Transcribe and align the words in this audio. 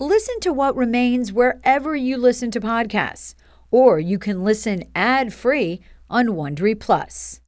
Listen 0.00 0.38
to 0.38 0.52
what 0.52 0.76
remains 0.76 1.32
wherever 1.32 1.96
you 1.96 2.18
listen 2.18 2.52
to 2.52 2.60
podcasts, 2.60 3.34
or 3.72 3.98
you 3.98 4.16
can 4.16 4.44
listen 4.44 4.84
ad-free 4.94 5.80
on 6.08 6.28
Wondery 6.28 6.78
Plus. 6.78 7.40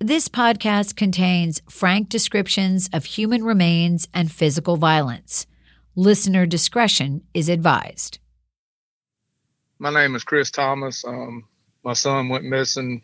This 0.00 0.26
podcast 0.26 0.96
contains 0.96 1.60
frank 1.68 2.08
descriptions 2.08 2.88
of 2.94 3.04
human 3.04 3.44
remains 3.44 4.08
and 4.14 4.32
physical 4.32 4.78
violence. 4.78 5.46
Listener 5.96 6.46
discretion 6.46 7.24
is 7.34 7.50
advised. 7.50 8.20
My 9.78 9.92
name 9.92 10.14
is 10.14 10.24
Chris 10.24 10.50
Thomas. 10.50 11.04
Um, 11.04 11.44
my 11.84 11.92
son 11.92 12.30
went 12.30 12.44
missing 12.46 13.02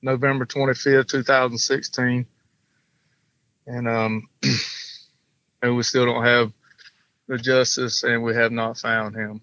November 0.00 0.46
25th, 0.46 1.08
2016. 1.08 2.24
And 3.66 3.86
um, 3.86 4.30
and 5.62 5.76
we 5.76 5.82
still 5.82 6.06
don't 6.06 6.24
have 6.24 6.54
the 7.28 7.38
justice 7.38 8.02
and 8.02 8.22
we 8.22 8.34
have 8.34 8.52
not 8.52 8.78
found 8.78 9.14
him. 9.14 9.40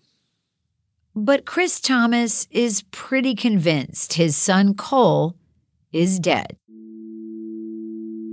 But 1.15 1.45
Chris 1.45 1.81
Thomas 1.81 2.47
is 2.51 2.83
pretty 2.91 3.35
convinced 3.35 4.13
his 4.13 4.35
son 4.35 4.75
Cole 4.75 5.35
is 5.91 6.19
dead. 6.19 6.57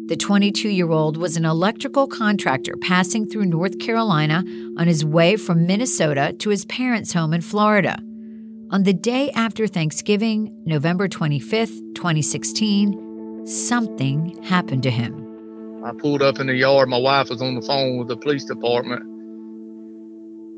The 0.06 0.16
22 0.16 0.68
year 0.68 0.90
old 0.90 1.16
was 1.16 1.36
an 1.36 1.44
electrical 1.44 2.06
contractor 2.06 2.74
passing 2.80 3.28
through 3.28 3.46
North 3.46 3.78
Carolina 3.78 4.44
on 4.78 4.86
his 4.86 5.04
way 5.04 5.36
from 5.36 5.66
Minnesota 5.66 6.34
to 6.38 6.50
his 6.50 6.64
parents' 6.66 7.12
home 7.12 7.34
in 7.34 7.40
Florida. 7.40 7.98
On 8.70 8.84
the 8.84 8.94
day 8.94 9.30
after 9.32 9.66
Thanksgiving, 9.66 10.62
November 10.64 11.08
25th, 11.08 11.94
2016, 11.94 13.46
something 13.46 14.42
happened 14.44 14.82
to 14.84 14.90
him. 14.90 15.82
I 15.84 15.92
pulled 15.92 16.22
up 16.22 16.38
in 16.38 16.46
the 16.46 16.54
yard. 16.54 16.88
My 16.88 16.98
wife 16.98 17.28
was 17.30 17.42
on 17.42 17.54
the 17.54 17.62
phone 17.62 17.98
with 17.98 18.08
the 18.08 18.16
police 18.16 18.44
department 18.44 19.17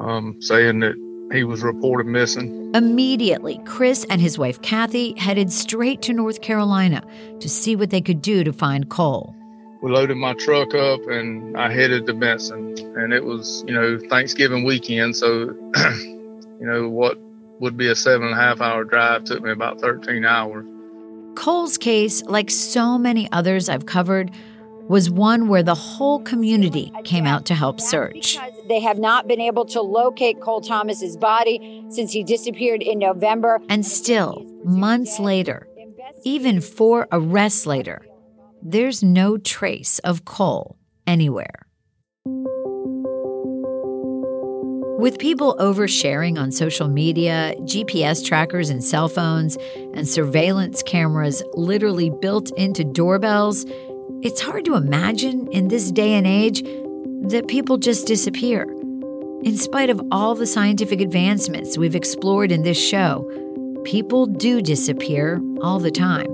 um, 0.01 0.41
saying 0.41 0.81
that 0.81 0.95
he 1.33 1.45
was 1.45 1.63
reported 1.63 2.07
missing. 2.07 2.73
Immediately, 2.75 3.61
Chris 3.65 4.05
and 4.11 4.21
his 4.21 4.39
wife 4.39 4.61
Kathy 4.63 5.15
headed 5.17 5.53
straight 5.53 6.03
to 6.03 6.13
North 6.13 6.41
Carolina 6.41 7.05
to 7.41 7.49
see 7.49 7.77
what 7.77 7.91
they 7.91 8.01
could 8.01 8.21
do 8.21 8.43
to 8.45 8.53
find 8.53 8.89
Cole. 8.89 9.35
We 9.83 9.91
loaded 9.91 10.17
my 10.17 10.35
truck 10.35 10.75
up 10.75 11.01
and 11.09 11.57
I 11.57 11.73
headed 11.73 12.07
to 12.07 12.15
Benson. 12.15 12.75
And 12.97 13.13
it 13.13 13.25
was, 13.25 13.65
you 13.67 13.73
know, 13.73 13.99
Thanksgiving 14.11 14.65
weekend. 14.65 15.17
So, 15.17 15.55
you 15.77 16.67
know, 16.67 16.89
what 16.89 17.19
would 17.61 17.77
be 17.77 17.89
a 17.89 17.95
seven 17.95 18.29
and 18.29 18.35
a 18.35 18.41
half 18.41 18.61
hour 18.61 18.85
drive 18.85 19.25
took 19.25 19.43
me 19.43 19.51
about 19.51 19.81
13 19.81 20.25
hours. 20.25 20.67
Cole's 21.37 21.79
case, 21.79 22.23
like 22.25 22.51
so 22.51 22.99
many 22.99 23.31
others 23.33 23.69
I've 23.69 23.87
covered, 23.87 24.31
was 24.91 25.09
one 25.09 25.47
where 25.47 25.63
the 25.63 25.77
whole 25.77 26.19
community 26.19 26.93
came 27.05 27.25
out 27.25 27.47
to 27.47 27.55
help 27.55 27.81
search. 27.81 28.37
They 28.67 28.81
have 28.81 28.99
not 28.99 29.29
been 29.29 29.41
able 29.41 29.65
to 29.67 29.81
locate 29.81 30.41
Cole 30.41 30.61
Thomas's 30.61 31.17
body 31.17 31.85
since 31.91 32.11
he 32.11 32.25
disappeared 32.25 32.83
in 32.83 32.99
November. 32.99 33.61
And 33.69 33.87
still, 33.87 34.45
months 34.65 35.21
later, 35.21 35.69
even 36.25 36.61
four 36.61 37.07
arrests 37.13 37.67
later, 37.67 38.05
there's 38.63 39.01
no 39.01 39.39
trace 39.39 40.01
of 40.01 40.25
Cole 40.25 40.77
anywhere. 41.07 41.67
With 44.99 45.19
people 45.19 45.57
oversharing 45.61 46.37
on 46.37 46.51
social 46.51 46.89
media, 46.89 47.55
GPS 47.61 48.27
trackers 48.27 48.71
in 48.71 48.83
cell 48.83 49.09
phones, 49.09 49.57
and 49.95 50.07
surveillance 50.07 50.83
cameras 50.83 51.45
literally 51.55 52.11
built 52.21 52.51
into 52.59 52.85
doorbells, 52.85 53.65
it's 54.23 54.41
hard 54.41 54.67
to 54.67 54.75
imagine 54.75 55.49
in 55.49 55.69
this 55.69 55.91
day 55.91 56.13
and 56.13 56.27
age 56.27 56.63
that 57.31 57.47
people 57.49 57.79
just 57.79 58.07
disappear. 58.07 58.65
In 59.43 59.57
spite 59.57 59.89
of 59.89 59.99
all 60.13 60.35
the 60.35 60.47
scientific 60.47 61.01
advancements 61.01 61.79
we've 61.79 61.95
explored 61.95 62.53
in 62.53 62.63
this 62.63 62.79
show, 62.79 63.27
people 63.85 64.27
do 64.27 64.61
disappear 64.61 65.41
all 65.63 65.79
the 65.79 65.91
time. 65.91 66.29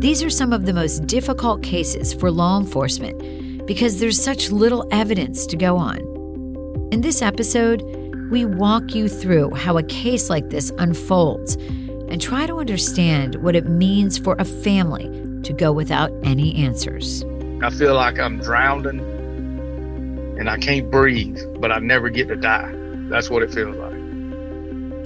These 0.00 0.22
are 0.22 0.30
some 0.30 0.54
of 0.54 0.64
the 0.64 0.72
most 0.72 1.06
difficult 1.06 1.62
cases 1.62 2.14
for 2.14 2.30
law 2.30 2.58
enforcement 2.58 3.66
because 3.66 4.00
there's 4.00 4.20
such 4.20 4.50
little 4.50 4.88
evidence 4.90 5.44
to 5.46 5.56
go 5.58 5.76
on. 5.76 5.98
In 6.90 7.02
this 7.02 7.20
episode, 7.20 7.82
we 8.30 8.46
walk 8.46 8.94
you 8.94 9.10
through 9.10 9.50
how 9.54 9.76
a 9.76 9.82
case 9.82 10.30
like 10.30 10.48
this 10.48 10.72
unfolds 10.78 11.58
and 12.12 12.20
try 12.20 12.46
to 12.46 12.60
understand 12.60 13.36
what 13.36 13.56
it 13.56 13.66
means 13.66 14.18
for 14.18 14.36
a 14.38 14.44
family 14.44 15.08
to 15.42 15.52
go 15.52 15.72
without 15.72 16.12
any 16.22 16.54
answers. 16.54 17.24
I 17.62 17.70
feel 17.70 17.94
like 17.94 18.18
I'm 18.20 18.38
drowning 18.38 19.00
and 20.38 20.48
I 20.48 20.58
can't 20.58 20.90
breathe, 20.90 21.40
but 21.58 21.72
I 21.72 21.78
never 21.78 22.10
get 22.10 22.28
to 22.28 22.36
die. 22.36 22.70
That's 23.08 23.30
what 23.30 23.42
it 23.42 23.50
feels 23.50 23.76
like. 23.76 23.92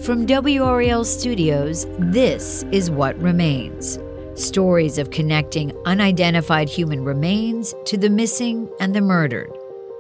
From 0.03 0.27
WRAL 0.27 1.06
Studios, 1.06 1.87
this 1.99 2.65
is 2.72 2.91
What 2.91 3.17
Remains 3.19 3.99
stories 4.38 4.99
of 4.99 5.11
connecting 5.11 5.73
unidentified 5.87 6.69
human 6.69 7.05
remains 7.05 7.75
to 7.87 7.97
the 7.97 8.11
missing 8.11 8.69
and 8.81 8.94
the 8.94 9.00
murdered. 9.00 9.50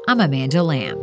I'm 0.08 0.20
Amanda 0.20 0.62
Lamb. 0.62 1.02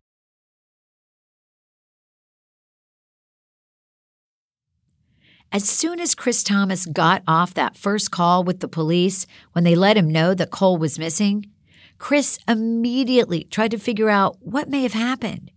As 5.53 5.67
soon 5.67 5.99
as 5.99 6.15
Chris 6.15 6.43
Thomas 6.43 6.85
got 6.85 7.23
off 7.27 7.53
that 7.55 7.75
first 7.75 8.09
call 8.09 8.45
with 8.45 8.61
the 8.61 8.69
police 8.69 9.27
when 9.51 9.65
they 9.65 9.75
let 9.75 9.97
him 9.97 10.09
know 10.09 10.33
that 10.33 10.49
Cole 10.49 10.77
was 10.77 10.97
missing, 10.97 11.45
Chris 11.97 12.39
immediately 12.47 13.43
tried 13.43 13.71
to 13.71 13.77
figure 13.77 14.09
out 14.09 14.37
what 14.39 14.69
may 14.69 14.83
have 14.83 14.93
happened. 14.93 15.51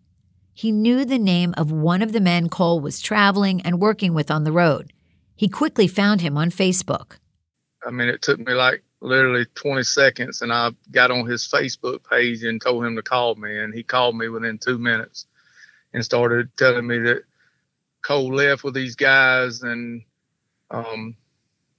He 0.52 0.72
knew 0.72 1.04
the 1.04 1.18
name 1.18 1.54
of 1.56 1.70
one 1.70 2.02
of 2.02 2.12
the 2.12 2.20
men 2.20 2.48
Cole 2.48 2.80
was 2.80 3.00
traveling 3.00 3.60
and 3.62 3.80
working 3.80 4.14
with 4.14 4.32
on 4.32 4.42
the 4.42 4.50
road. 4.50 4.92
He 5.36 5.48
quickly 5.48 5.86
found 5.86 6.20
him 6.22 6.36
on 6.36 6.50
Facebook. 6.50 7.18
I 7.86 7.92
mean, 7.92 8.08
it 8.08 8.20
took 8.20 8.40
me 8.40 8.52
like 8.52 8.82
literally 9.00 9.46
20 9.54 9.84
seconds, 9.84 10.42
and 10.42 10.52
I 10.52 10.72
got 10.90 11.12
on 11.12 11.26
his 11.26 11.46
Facebook 11.46 12.00
page 12.10 12.42
and 12.42 12.60
told 12.60 12.84
him 12.84 12.96
to 12.96 13.02
call 13.02 13.36
me, 13.36 13.56
and 13.56 13.72
he 13.72 13.84
called 13.84 14.16
me 14.16 14.28
within 14.28 14.58
two 14.58 14.78
minutes 14.78 15.26
and 15.92 16.04
started 16.04 16.48
telling 16.56 16.88
me 16.88 16.98
that 16.98 17.22
Cole 18.04 18.34
left 18.34 18.62
with 18.62 18.74
these 18.74 18.94
guys, 18.94 19.62
and 19.62 20.02
um, 20.70 21.16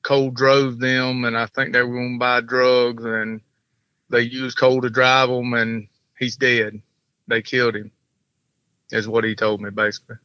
Cole 0.01 0.31
drove 0.31 0.79
them, 0.79 1.23
and 1.23 1.37
I 1.37 1.45
think 1.45 1.71
they 1.71 1.83
were 1.83 1.93
going 1.93 2.15
to 2.15 2.19
buy 2.19 2.41
drugs, 2.41 3.05
and 3.05 3.41
they 4.09 4.21
used 4.21 4.57
Cole 4.57 4.81
to 4.81 4.89
drive 4.89 5.29
them, 5.29 5.53
and 5.53 5.87
he's 6.17 6.35
dead. 6.35 6.81
They 7.27 7.41
killed 7.41 7.75
him, 7.75 7.91
is 8.91 9.07
what 9.07 9.23
he 9.23 9.35
told 9.35 9.61
me, 9.61 9.69
basically. 9.69 10.17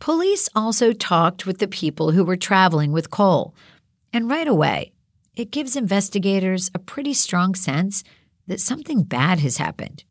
Police 0.00 0.48
also 0.56 0.92
talked 0.92 1.46
with 1.46 1.58
the 1.58 1.68
people 1.68 2.10
who 2.10 2.24
were 2.24 2.36
traveling 2.36 2.90
with 2.90 3.10
Cole, 3.10 3.54
and 4.12 4.28
right 4.28 4.48
away, 4.48 4.92
it 5.36 5.52
gives 5.52 5.76
investigators 5.76 6.70
a 6.74 6.80
pretty 6.80 7.14
strong 7.14 7.54
sense 7.54 8.02
that 8.48 8.60
something 8.60 9.04
bad 9.04 9.38
has 9.38 9.56
happened. 9.56 10.02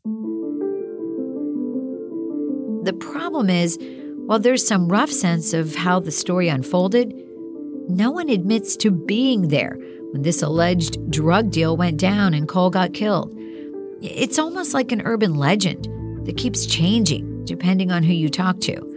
The 2.84 2.94
problem 2.94 3.48
is, 3.50 3.78
while 4.26 4.38
there's 4.38 4.66
some 4.66 4.88
rough 4.88 5.10
sense 5.10 5.52
of 5.52 5.74
how 5.74 6.00
the 6.00 6.10
story 6.10 6.48
unfolded, 6.48 7.12
no 7.88 8.10
one 8.10 8.28
admits 8.28 8.76
to 8.76 8.90
being 8.90 9.48
there 9.48 9.76
when 10.12 10.22
this 10.22 10.42
alleged 10.42 11.10
drug 11.10 11.50
deal 11.50 11.76
went 11.76 11.98
down 11.98 12.34
and 12.34 12.48
Cole 12.48 12.70
got 12.70 12.94
killed. 12.94 13.34
It's 14.00 14.38
almost 14.38 14.74
like 14.74 14.92
an 14.92 15.02
urban 15.04 15.34
legend 15.34 15.88
that 16.26 16.36
keeps 16.36 16.66
changing 16.66 17.44
depending 17.44 17.90
on 17.90 18.02
who 18.02 18.12
you 18.12 18.28
talk 18.28 18.60
to. 18.60 18.92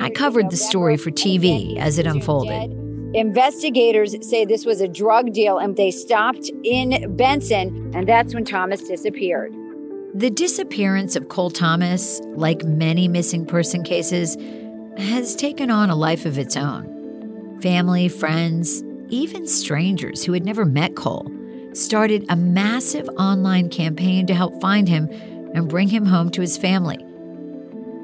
I 0.00 0.10
covered 0.10 0.50
the 0.50 0.56
story 0.56 0.96
for 0.96 1.10
TV 1.10 1.76
as 1.78 1.98
it 1.98 2.06
unfolded. 2.06 2.72
Investigators 3.14 4.16
say 4.28 4.44
this 4.44 4.64
was 4.64 4.80
a 4.80 4.88
drug 4.88 5.32
deal 5.32 5.58
and 5.58 5.76
they 5.76 5.90
stopped 5.90 6.50
in 6.64 7.16
Benson, 7.16 7.92
and 7.94 8.08
that's 8.08 8.34
when 8.34 8.44
Thomas 8.44 8.82
disappeared. 8.82 9.54
The 10.16 10.30
disappearance 10.30 11.16
of 11.16 11.28
Cole 11.28 11.50
Thomas, 11.50 12.20
like 12.36 12.62
many 12.62 13.08
missing 13.08 13.44
person 13.44 13.82
cases, 13.82 14.36
has 14.96 15.34
taken 15.34 15.72
on 15.72 15.90
a 15.90 15.96
life 15.96 16.24
of 16.24 16.38
its 16.38 16.56
own. 16.56 17.58
Family, 17.60 18.08
friends, 18.08 18.84
even 19.08 19.44
strangers 19.48 20.22
who 20.22 20.32
had 20.32 20.44
never 20.44 20.64
met 20.64 20.94
Cole 20.94 21.28
started 21.72 22.24
a 22.28 22.36
massive 22.36 23.08
online 23.18 23.68
campaign 23.68 24.24
to 24.28 24.34
help 24.34 24.60
find 24.60 24.88
him 24.88 25.08
and 25.52 25.68
bring 25.68 25.88
him 25.88 26.06
home 26.06 26.30
to 26.30 26.40
his 26.40 26.56
family. 26.56 27.04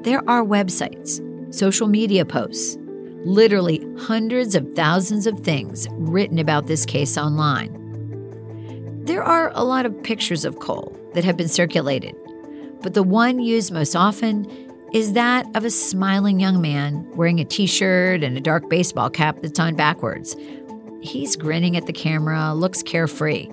There 0.03 0.29
are 0.29 0.43
websites, 0.43 1.21
social 1.55 1.87
media 1.87 2.25
posts, 2.25 2.77
literally 3.23 3.87
hundreds 3.97 4.53
of 4.53 4.73
thousands 4.73 5.27
of 5.27 5.39
things 5.39 5.87
written 5.91 6.39
about 6.39 6.67
this 6.67 6.85
case 6.85 7.17
online. 7.17 7.71
There 9.05 9.23
are 9.23 9.49
a 9.55 9.63
lot 9.63 9.85
of 9.85 10.03
pictures 10.03 10.43
of 10.43 10.59
Cole 10.59 10.97
that 11.13 11.23
have 11.23 11.37
been 11.37 11.49
circulated, 11.49 12.15
but 12.81 12.93
the 12.93 13.03
one 13.03 13.39
used 13.39 13.71
most 13.71 13.95
often 13.95 14.49
is 14.93 15.13
that 15.13 15.45
of 15.55 15.63
a 15.63 15.69
smiling 15.69 16.39
young 16.39 16.61
man 16.61 17.09
wearing 17.15 17.39
a 17.39 17.45
t 17.45 17.65
shirt 17.65 18.23
and 18.23 18.37
a 18.37 18.41
dark 18.41 18.69
baseball 18.69 19.09
cap 19.09 19.37
that's 19.41 19.59
on 19.59 19.75
backwards. 19.75 20.35
He's 21.01 21.35
grinning 21.35 21.77
at 21.77 21.85
the 21.85 21.93
camera, 21.93 22.53
looks 22.53 22.83
carefree, 22.83 23.47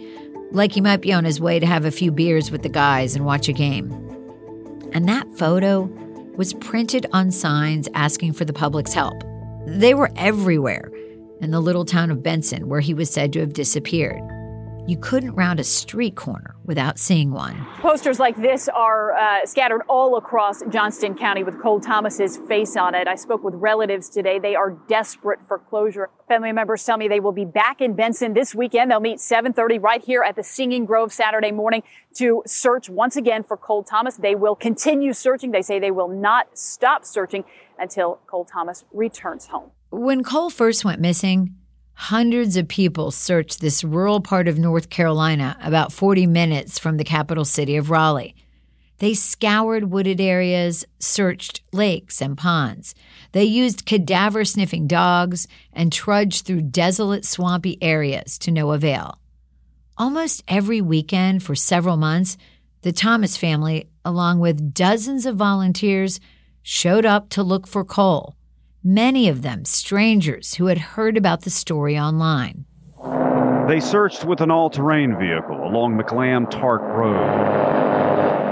like 0.50 0.72
he 0.72 0.80
might 0.80 1.00
be 1.00 1.12
on 1.12 1.24
his 1.24 1.40
way 1.40 1.58
to 1.60 1.66
have 1.66 1.84
a 1.84 1.90
few 1.90 2.10
beers 2.10 2.50
with 2.50 2.62
the 2.62 2.68
guys 2.68 3.14
and 3.14 3.24
watch 3.24 3.48
a 3.48 3.52
game. 3.52 3.92
And 4.92 5.08
that 5.08 5.28
photo 5.36 5.82
was 6.36 6.54
printed 6.54 7.06
on 7.12 7.30
signs 7.30 7.88
asking 7.94 8.32
for 8.32 8.44
the 8.44 8.52
public's 8.52 8.92
help. 8.92 9.22
They 9.66 9.94
were 9.94 10.10
everywhere 10.16 10.90
in 11.40 11.50
the 11.50 11.60
little 11.60 11.84
town 11.84 12.10
of 12.10 12.22
Benson, 12.22 12.68
where 12.68 12.80
he 12.80 12.94
was 12.94 13.10
said 13.10 13.32
to 13.34 13.40
have 13.40 13.52
disappeared. 13.52 14.22
You 14.88 14.96
couldn't 14.96 15.34
round 15.34 15.60
a 15.60 15.64
street 15.64 16.16
corner 16.16 16.56
without 16.64 16.98
seeing 16.98 17.30
one. 17.30 17.62
Posters 17.80 18.18
like 18.18 18.36
this 18.36 18.70
are 18.70 19.12
uh, 19.12 19.44
scattered 19.44 19.82
all 19.86 20.16
across 20.16 20.62
Johnston 20.70 21.14
County 21.14 21.44
with 21.44 21.60
Cole 21.60 21.78
Thomas's 21.78 22.38
face 22.48 22.74
on 22.74 22.94
it. 22.94 23.06
I 23.06 23.14
spoke 23.14 23.44
with 23.44 23.52
relatives 23.52 24.08
today. 24.08 24.38
They 24.38 24.54
are 24.54 24.70
desperate 24.88 25.40
for 25.46 25.58
closure. 25.58 26.08
Family 26.26 26.52
members 26.52 26.82
tell 26.84 26.96
me 26.96 27.06
they 27.06 27.20
will 27.20 27.32
be 27.32 27.44
back 27.44 27.82
in 27.82 27.96
Benson 27.96 28.32
this 28.32 28.54
weekend. 28.54 28.90
They'll 28.90 28.98
meet 28.98 29.18
7:30 29.18 29.78
right 29.78 30.02
here 30.02 30.22
at 30.22 30.36
the 30.36 30.42
Singing 30.42 30.86
Grove 30.86 31.12
Saturday 31.12 31.52
morning 31.52 31.82
to 32.14 32.42
search 32.46 32.88
once 32.88 33.14
again 33.14 33.44
for 33.44 33.58
Cole 33.58 33.82
Thomas. 33.82 34.16
They 34.16 34.34
will 34.34 34.56
continue 34.56 35.12
searching. 35.12 35.50
They 35.50 35.60
say 35.60 35.78
they 35.78 35.90
will 35.90 36.08
not 36.08 36.56
stop 36.56 37.04
searching 37.04 37.44
until 37.78 38.20
Cole 38.26 38.46
Thomas 38.46 38.86
returns 38.90 39.48
home. 39.48 39.70
When 39.90 40.24
Cole 40.24 40.48
first 40.48 40.82
went 40.82 40.98
missing, 40.98 41.56
Hundreds 41.98 42.56
of 42.56 42.68
people 42.68 43.10
searched 43.10 43.60
this 43.60 43.82
rural 43.82 44.20
part 44.20 44.46
of 44.46 44.56
North 44.56 44.88
Carolina, 44.88 45.56
about 45.60 45.92
40 45.92 46.28
minutes 46.28 46.78
from 46.78 46.96
the 46.96 47.02
capital 47.02 47.44
city 47.44 47.74
of 47.76 47.90
Raleigh. 47.90 48.36
They 48.98 49.14
scoured 49.14 49.90
wooded 49.90 50.20
areas, 50.20 50.84
searched 51.00 51.60
lakes 51.72 52.22
and 52.22 52.38
ponds. 52.38 52.94
They 53.32 53.42
used 53.42 53.84
cadaver 53.84 54.44
sniffing 54.44 54.86
dogs 54.86 55.48
and 55.72 55.92
trudged 55.92 56.46
through 56.46 56.62
desolate, 56.62 57.24
swampy 57.24 57.76
areas 57.82 58.38
to 58.38 58.52
no 58.52 58.70
avail. 58.70 59.18
Almost 59.96 60.44
every 60.46 60.80
weekend 60.80 61.42
for 61.42 61.56
several 61.56 61.96
months, 61.96 62.36
the 62.82 62.92
Thomas 62.92 63.36
family, 63.36 63.90
along 64.04 64.38
with 64.38 64.72
dozens 64.72 65.26
of 65.26 65.34
volunteers, 65.34 66.20
showed 66.62 67.04
up 67.04 67.28
to 67.30 67.42
look 67.42 67.66
for 67.66 67.84
Cole 67.84 68.36
many 68.82 69.28
of 69.28 69.42
them 69.42 69.64
strangers 69.64 70.54
who 70.54 70.66
had 70.66 70.78
heard 70.78 71.16
about 71.16 71.42
the 71.42 71.50
story 71.50 71.98
online. 71.98 72.64
They 73.68 73.80
searched 73.80 74.24
with 74.24 74.40
an 74.40 74.50
all 74.50 74.70
terrain 74.70 75.18
vehicle 75.18 75.62
along 75.62 75.98
McLam 75.98 76.50
Tart 76.50 76.80
Road. 76.80 77.58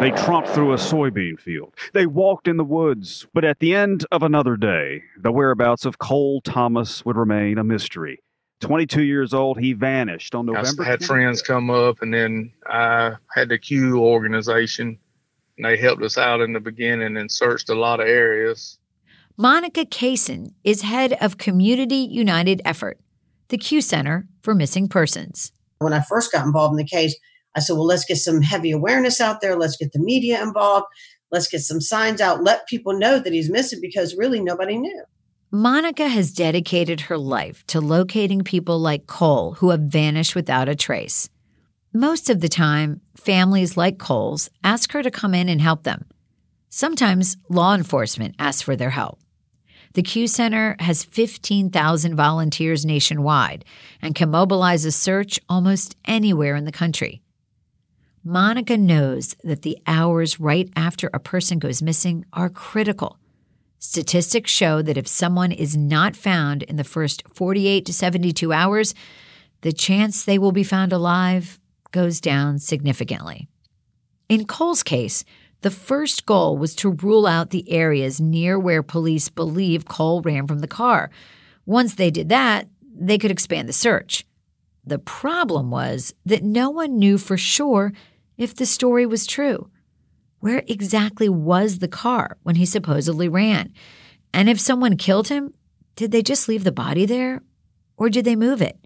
They 0.00 0.10
tromped 0.10 0.48
through 0.48 0.74
a 0.74 0.76
soybean 0.76 1.40
field. 1.40 1.74
They 1.94 2.04
walked 2.04 2.48
in 2.48 2.58
the 2.58 2.64
woods. 2.64 3.26
But 3.32 3.46
at 3.46 3.60
the 3.60 3.74
end 3.74 4.04
of 4.12 4.22
another 4.22 4.58
day, 4.58 5.02
the 5.22 5.32
whereabouts 5.32 5.86
of 5.86 5.98
Cole 5.98 6.42
Thomas 6.42 7.02
would 7.06 7.16
remain 7.16 7.56
a 7.56 7.64
mystery. 7.64 8.22
22 8.60 9.04
years 9.04 9.32
old, 9.32 9.58
he 9.58 9.72
vanished 9.72 10.34
on 10.34 10.46
November. 10.46 10.82
I 10.82 10.86
had 10.86 11.00
20th. 11.00 11.06
friends 11.06 11.42
come 11.42 11.70
up, 11.70 12.02
and 12.02 12.12
then 12.12 12.52
I 12.66 13.14
had 13.34 13.48
the 13.48 13.58
CUE 13.58 13.98
organization, 13.98 14.98
and 15.56 15.64
they 15.64 15.78
helped 15.78 16.02
us 16.02 16.18
out 16.18 16.42
in 16.42 16.52
the 16.52 16.60
beginning 16.60 17.16
and 17.16 17.32
searched 17.32 17.70
a 17.70 17.74
lot 17.74 18.00
of 18.00 18.06
areas. 18.06 18.78
Monica 19.38 19.84
Caison 19.84 20.54
is 20.64 20.80
head 20.80 21.12
of 21.20 21.36
Community 21.36 21.96
United 21.96 22.62
Effort, 22.64 22.98
the 23.48 23.58
CUE 23.58 23.82
Center 23.82 24.26
for 24.40 24.54
Missing 24.54 24.88
Persons. 24.88 25.52
When 25.78 25.92
I 25.92 26.00
first 26.00 26.32
got 26.32 26.46
involved 26.46 26.72
in 26.72 26.78
the 26.78 26.86
case, 26.86 27.14
I 27.54 27.60
said, 27.60 27.74
well, 27.74 27.84
let's 27.84 28.06
get 28.06 28.16
some 28.16 28.40
heavy 28.40 28.70
awareness 28.70 29.20
out 29.20 29.42
there. 29.42 29.54
Let's 29.54 29.76
get 29.76 29.92
the 29.92 29.98
media 29.98 30.42
involved. 30.42 30.86
Let's 31.30 31.48
get 31.48 31.60
some 31.60 31.82
signs 31.82 32.22
out. 32.22 32.44
Let 32.44 32.66
people 32.66 32.98
know 32.98 33.18
that 33.18 33.30
he's 33.30 33.50
missing 33.50 33.78
because 33.82 34.16
really 34.16 34.40
nobody 34.40 34.78
knew. 34.78 35.04
Monica 35.50 36.08
has 36.08 36.32
dedicated 36.32 37.02
her 37.02 37.18
life 37.18 37.62
to 37.66 37.78
locating 37.78 38.42
people 38.42 38.78
like 38.78 39.06
Cole 39.06 39.52
who 39.56 39.68
have 39.68 39.80
vanished 39.80 40.34
without 40.34 40.70
a 40.70 40.74
trace. 40.74 41.28
Most 41.92 42.30
of 42.30 42.40
the 42.40 42.48
time, 42.48 43.02
families 43.14 43.76
like 43.76 43.98
Cole's 43.98 44.48
ask 44.64 44.92
her 44.92 45.02
to 45.02 45.10
come 45.10 45.34
in 45.34 45.50
and 45.50 45.60
help 45.60 45.82
them. 45.82 46.06
Sometimes 46.70 47.36
law 47.50 47.74
enforcement 47.74 48.34
asks 48.38 48.62
for 48.62 48.76
their 48.76 48.90
help. 48.90 49.18
The 49.96 50.02
CUE 50.02 50.26
Center 50.26 50.76
has 50.78 51.04
15,000 51.04 52.14
volunteers 52.14 52.84
nationwide 52.84 53.64
and 54.02 54.14
can 54.14 54.30
mobilize 54.30 54.84
a 54.84 54.92
search 54.92 55.40
almost 55.48 55.96
anywhere 56.04 56.54
in 56.54 56.66
the 56.66 56.70
country. 56.70 57.22
Monica 58.22 58.76
knows 58.76 59.34
that 59.42 59.62
the 59.62 59.78
hours 59.86 60.38
right 60.38 60.68
after 60.76 61.08
a 61.14 61.18
person 61.18 61.58
goes 61.58 61.80
missing 61.80 62.26
are 62.34 62.50
critical. 62.50 63.18
Statistics 63.78 64.50
show 64.50 64.82
that 64.82 64.98
if 64.98 65.08
someone 65.08 65.50
is 65.50 65.78
not 65.78 66.14
found 66.14 66.62
in 66.64 66.76
the 66.76 66.84
first 66.84 67.22
48 67.32 67.86
to 67.86 67.92
72 67.94 68.52
hours, 68.52 68.94
the 69.62 69.72
chance 69.72 70.26
they 70.26 70.38
will 70.38 70.52
be 70.52 70.62
found 70.62 70.92
alive 70.92 71.58
goes 71.92 72.20
down 72.20 72.58
significantly. 72.58 73.48
In 74.28 74.44
Cole's 74.44 74.82
case, 74.82 75.24
the 75.62 75.70
first 75.70 76.26
goal 76.26 76.56
was 76.56 76.74
to 76.76 76.90
rule 76.90 77.26
out 77.26 77.50
the 77.50 77.70
areas 77.70 78.20
near 78.20 78.58
where 78.58 78.82
police 78.82 79.28
believe 79.28 79.86
Cole 79.86 80.22
ran 80.22 80.46
from 80.46 80.60
the 80.60 80.68
car. 80.68 81.10
Once 81.64 81.94
they 81.94 82.10
did 82.10 82.28
that, 82.28 82.68
they 82.94 83.18
could 83.18 83.30
expand 83.30 83.68
the 83.68 83.72
search. 83.72 84.24
The 84.84 84.98
problem 84.98 85.70
was 85.70 86.14
that 86.24 86.44
no 86.44 86.70
one 86.70 86.98
knew 86.98 87.18
for 87.18 87.36
sure 87.36 87.92
if 88.36 88.54
the 88.54 88.66
story 88.66 89.06
was 89.06 89.26
true. 89.26 89.68
Where 90.38 90.62
exactly 90.68 91.28
was 91.28 91.78
the 91.78 91.88
car 91.88 92.36
when 92.42 92.56
he 92.56 92.66
supposedly 92.66 93.28
ran? 93.28 93.72
And 94.32 94.48
if 94.48 94.60
someone 94.60 94.96
killed 94.96 95.28
him, 95.28 95.54
did 95.96 96.12
they 96.12 96.22
just 96.22 96.48
leave 96.48 96.62
the 96.62 96.72
body 96.72 97.06
there 97.06 97.42
or 97.96 98.10
did 98.10 98.24
they 98.24 98.36
move 98.36 98.62
it? 98.62 98.85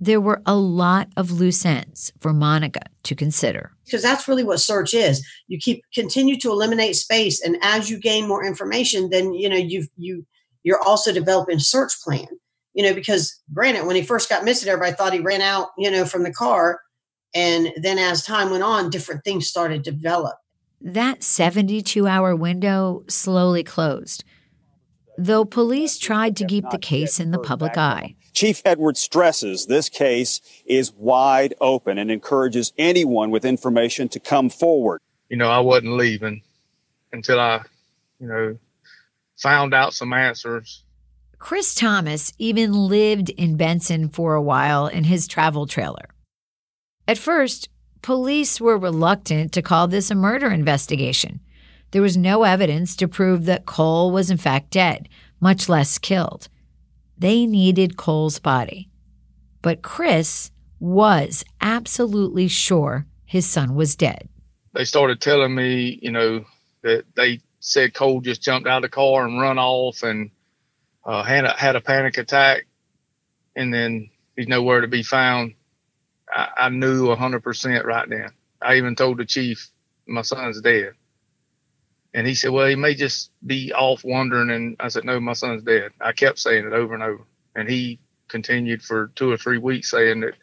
There 0.00 0.20
were 0.20 0.42
a 0.44 0.56
lot 0.56 1.08
of 1.16 1.30
loose 1.30 1.64
ends 1.64 2.12
for 2.20 2.32
Monica 2.32 2.80
to 3.04 3.14
consider. 3.14 3.72
Because 3.84 4.02
that's 4.02 4.28
really 4.28 4.44
what 4.44 4.60
search 4.60 4.94
is. 4.94 5.26
You 5.46 5.58
keep 5.58 5.82
continue 5.94 6.38
to 6.40 6.50
eliminate 6.50 6.96
space, 6.96 7.40
and 7.40 7.56
as 7.62 7.90
you 7.90 7.98
gain 7.98 8.26
more 8.26 8.44
information, 8.44 9.10
then 9.10 9.34
you 9.34 9.48
know 9.48 9.56
you 9.56 9.86
you 9.96 10.26
you're 10.62 10.82
also 10.82 11.12
developing 11.12 11.56
a 11.56 11.60
search 11.60 11.92
plan. 12.02 12.26
You 12.72 12.82
know, 12.82 12.94
because 12.94 13.40
granted, 13.52 13.86
when 13.86 13.96
he 13.96 14.02
first 14.02 14.28
got 14.28 14.44
missing, 14.44 14.68
everybody 14.68 14.96
thought 14.96 15.12
he 15.12 15.20
ran 15.20 15.40
out, 15.40 15.68
you 15.78 15.90
know, 15.90 16.04
from 16.04 16.24
the 16.24 16.32
car, 16.32 16.80
and 17.34 17.72
then 17.76 17.98
as 17.98 18.24
time 18.24 18.50
went 18.50 18.64
on, 18.64 18.90
different 18.90 19.24
things 19.24 19.46
started 19.46 19.84
to 19.84 19.92
develop. 19.92 20.36
That 20.80 21.22
72 21.22 22.06
hour 22.06 22.34
window 22.34 23.04
slowly 23.08 23.62
closed, 23.62 24.24
though 25.16 25.44
police 25.44 25.98
tried 25.98 26.36
to 26.36 26.46
keep 26.46 26.68
the 26.70 26.78
case 26.78 27.20
in 27.20 27.30
the 27.30 27.38
public 27.38 27.78
eye. 27.78 28.16
Chief 28.34 28.60
Edwards 28.64 29.00
stresses 29.00 29.66
this 29.66 29.88
case 29.88 30.40
is 30.66 30.92
wide 30.92 31.54
open 31.60 31.98
and 31.98 32.10
encourages 32.10 32.72
anyone 32.76 33.30
with 33.30 33.44
information 33.44 34.08
to 34.08 34.18
come 34.20 34.50
forward. 34.50 35.00
You 35.28 35.36
know, 35.36 35.48
I 35.48 35.60
wasn't 35.60 35.92
leaving 35.92 36.42
until 37.12 37.38
I, 37.38 37.62
you 38.20 38.26
know, 38.26 38.58
found 39.36 39.72
out 39.72 39.94
some 39.94 40.12
answers. 40.12 40.82
Chris 41.38 41.74
Thomas 41.74 42.32
even 42.38 42.72
lived 42.72 43.30
in 43.30 43.56
Benson 43.56 44.08
for 44.08 44.34
a 44.34 44.42
while 44.42 44.88
in 44.88 45.04
his 45.04 45.28
travel 45.28 45.66
trailer. 45.66 46.08
At 47.06 47.18
first, 47.18 47.68
police 48.02 48.60
were 48.60 48.78
reluctant 48.78 49.52
to 49.52 49.62
call 49.62 49.86
this 49.86 50.10
a 50.10 50.14
murder 50.14 50.50
investigation. 50.50 51.40
There 51.92 52.02
was 52.02 52.16
no 52.16 52.42
evidence 52.42 52.96
to 52.96 53.06
prove 53.06 53.44
that 53.44 53.66
Cole 53.66 54.10
was 54.10 54.30
in 54.30 54.38
fact 54.38 54.70
dead, 54.70 55.08
much 55.38 55.68
less 55.68 55.98
killed. 55.98 56.48
They 57.18 57.46
needed 57.46 57.96
Cole's 57.96 58.38
body. 58.38 58.88
But 59.62 59.82
Chris 59.82 60.50
was 60.78 61.44
absolutely 61.60 62.48
sure 62.48 63.06
his 63.24 63.46
son 63.46 63.74
was 63.74 63.96
dead. 63.96 64.28
They 64.74 64.84
started 64.84 65.20
telling 65.20 65.54
me, 65.54 65.98
you 66.02 66.10
know, 66.10 66.44
that 66.82 67.04
they 67.16 67.40
said 67.60 67.94
Cole 67.94 68.20
just 68.20 68.42
jumped 68.42 68.68
out 68.68 68.78
of 68.78 68.82
the 68.82 68.88
car 68.94 69.24
and 69.24 69.40
run 69.40 69.58
off 69.58 70.02
and 70.02 70.30
uh, 71.04 71.22
had 71.22 71.44
a, 71.44 71.52
had 71.52 71.76
a 71.76 71.80
panic 71.80 72.18
attack, 72.18 72.66
and 73.56 73.72
then 73.72 74.10
he's 74.36 74.48
nowhere 74.48 74.80
to 74.80 74.88
be 74.88 75.02
found. 75.02 75.54
I, 76.28 76.48
I 76.56 76.68
knew 76.68 77.06
100% 77.06 77.84
right 77.84 78.08
then. 78.08 78.30
I 78.60 78.76
even 78.76 78.96
told 78.96 79.18
the 79.18 79.24
chief, 79.24 79.70
my 80.06 80.22
son's 80.22 80.60
dead. 80.60 80.92
And 82.14 82.26
he 82.26 82.34
said, 82.34 82.52
well, 82.52 82.68
he 82.68 82.76
may 82.76 82.94
just 82.94 83.30
be 83.44 83.72
off 83.72 84.04
wandering. 84.04 84.50
And 84.50 84.76
I 84.78 84.88
said, 84.88 85.04
no, 85.04 85.18
my 85.18 85.32
son's 85.32 85.64
dead. 85.64 85.90
I 86.00 86.12
kept 86.12 86.38
saying 86.38 86.64
it 86.64 86.72
over 86.72 86.94
and 86.94 87.02
over. 87.02 87.24
And 87.56 87.68
he 87.68 87.98
continued 88.28 88.82
for 88.82 89.10
two 89.16 89.30
or 89.30 89.36
three 89.36 89.58
weeks 89.58 89.90
saying 89.90 90.20
that, 90.20 90.34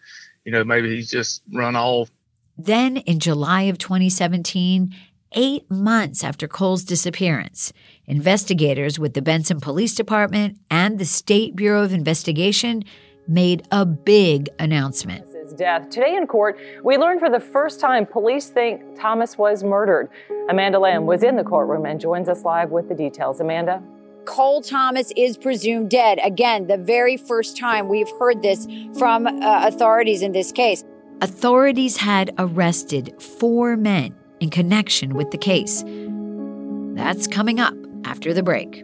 you 0.44 0.52
know, 0.52 0.66
maybe 0.66 0.94
he's 0.94 1.10
just 1.10 1.42
run 1.52 1.78
off. 1.78 2.12
Then 2.58 2.98
in 2.98 3.20
July 3.20 3.64
of 3.64 3.78
2017, 3.78 4.94
eight 5.34 5.72
months 5.72 6.24
after 6.26 6.48
Cole's 6.48 6.84
disappearance, 6.84 7.72
investigators 8.06 9.00
with 9.00 9.14
the 9.14 9.22
Benson 9.22 9.62
Police 9.62 9.96
Department 9.96 10.60
and 10.70 11.00
the 11.00 11.06
State 11.06 11.56
Bureau 11.56 11.84
of 11.84 11.94
Investigation 11.94 12.84
made 13.28 13.66
a 13.72 13.86
big 13.86 14.50
announcement 14.60 15.31
death. 15.52 15.90
Today 15.90 16.16
in 16.16 16.28
court, 16.28 16.60
we 16.84 16.98
learned 16.98 17.20
for 17.20 17.30
the 17.30 17.40
first 17.40 17.80
time 17.80 18.06
police 18.06 18.50
think 18.50 18.82
Thomas 19.00 19.38
was 19.38 19.64
murdered. 19.64 20.10
Amanda 20.50 20.80
Lamb 20.80 21.06
was 21.06 21.24
in 21.24 21.36
the 21.36 21.44
courtroom 21.44 21.86
and 21.86 22.00
joins 22.00 22.30
us 22.30 22.44
live 22.44 22.72
with 22.72 22.90
the 22.90 22.96
details. 22.96 23.40
Amanda? 23.40 23.82
Cole 24.26 24.62
Thomas 24.62 25.12
is 25.18 25.38
presumed 25.38 25.90
dead. 25.90 26.20
Again, 26.24 26.68
the 26.68 26.78
very 26.78 27.18
first 27.18 27.58
time 27.58 27.90
we've 27.90 28.10
heard 28.20 28.42
this 28.42 28.68
from 28.98 29.26
uh, 29.26 29.68
authorities 29.68 30.22
in 30.22 30.32
this 30.32 30.52
case. 30.52 30.84
Authorities 31.22 31.98
had 31.98 32.34
arrested 32.38 33.14
four 33.22 33.78
men 33.78 34.16
in 34.40 34.50
connection 34.50 35.16
with 35.16 35.32
the 35.32 35.38
case. 35.38 35.84
That's 36.96 37.28
coming 37.28 37.60
up 37.60 37.74
after 38.06 38.34
the 38.34 38.44
break. 38.44 38.84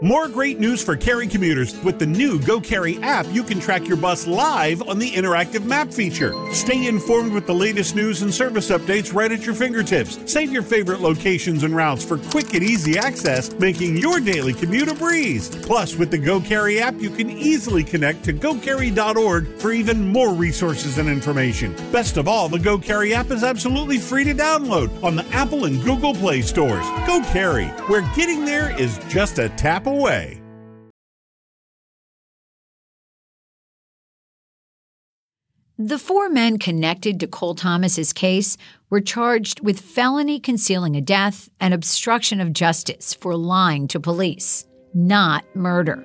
More 0.00 0.28
great 0.28 0.60
news 0.60 0.80
for 0.80 0.96
Cary 0.96 1.26
commuters. 1.26 1.76
With 1.82 1.98
the 1.98 2.06
new 2.06 2.38
Go 2.38 2.60
Cary 2.60 3.02
app, 3.02 3.26
you 3.32 3.42
can 3.42 3.58
track 3.58 3.88
your 3.88 3.96
bus 3.96 4.28
live 4.28 4.80
on 4.88 5.00
the 5.00 5.10
interactive 5.10 5.64
map 5.64 5.90
feature. 5.90 6.32
Stay 6.52 6.86
informed 6.86 7.32
with 7.32 7.48
the 7.48 7.54
latest 7.54 7.96
news 7.96 8.22
and 8.22 8.32
service 8.32 8.70
updates 8.70 9.12
right 9.12 9.32
at 9.32 9.44
your 9.44 9.56
fingertips. 9.56 10.20
Save 10.32 10.52
your 10.52 10.62
favorite 10.62 11.00
locations 11.00 11.64
and 11.64 11.74
routes 11.74 12.04
for 12.04 12.18
quick 12.30 12.54
and 12.54 12.62
easy 12.62 12.96
access, 12.96 13.52
making 13.54 13.96
your 13.96 14.20
daily 14.20 14.54
commute 14.54 14.86
a 14.86 14.94
breeze. 14.94 15.48
Plus, 15.48 15.96
with 15.96 16.12
the 16.12 16.18
Go 16.18 16.40
Cary 16.40 16.78
app, 16.80 16.94
you 17.00 17.10
can 17.10 17.28
easily 17.28 17.82
connect 17.82 18.22
to 18.22 18.32
gocary.org 18.32 19.58
for 19.58 19.72
even 19.72 20.12
more 20.12 20.32
resources 20.32 20.98
and 20.98 21.08
information. 21.08 21.74
Best 21.90 22.16
of 22.16 22.28
all, 22.28 22.48
the 22.48 22.60
Go 22.60 22.78
Cary 22.78 23.14
app 23.14 23.32
is 23.32 23.42
absolutely 23.42 23.98
free 23.98 24.22
to 24.22 24.34
download 24.34 25.02
on 25.02 25.16
the 25.16 25.26
Apple 25.32 25.64
and 25.64 25.82
Google 25.82 26.14
Play 26.14 26.40
stores. 26.40 26.86
Go 27.04 27.20
Cary, 27.32 27.66
where 27.88 28.08
getting 28.14 28.44
there 28.44 28.78
is 28.80 29.00
just 29.08 29.40
a 29.40 29.48
tap 29.48 29.87
away. 29.88 30.42
The 35.80 35.98
four 35.98 36.28
men 36.28 36.58
connected 36.58 37.20
to 37.20 37.28
Cole 37.28 37.54
Thomas's 37.54 38.12
case 38.12 38.56
were 38.90 39.00
charged 39.00 39.60
with 39.60 39.78
felony 39.78 40.40
concealing 40.40 40.96
a 40.96 41.00
death 41.00 41.48
and 41.60 41.72
obstruction 41.72 42.40
of 42.40 42.52
justice 42.52 43.14
for 43.14 43.36
lying 43.36 43.86
to 43.88 44.00
police, 44.00 44.66
not 44.92 45.44
murder. 45.54 45.98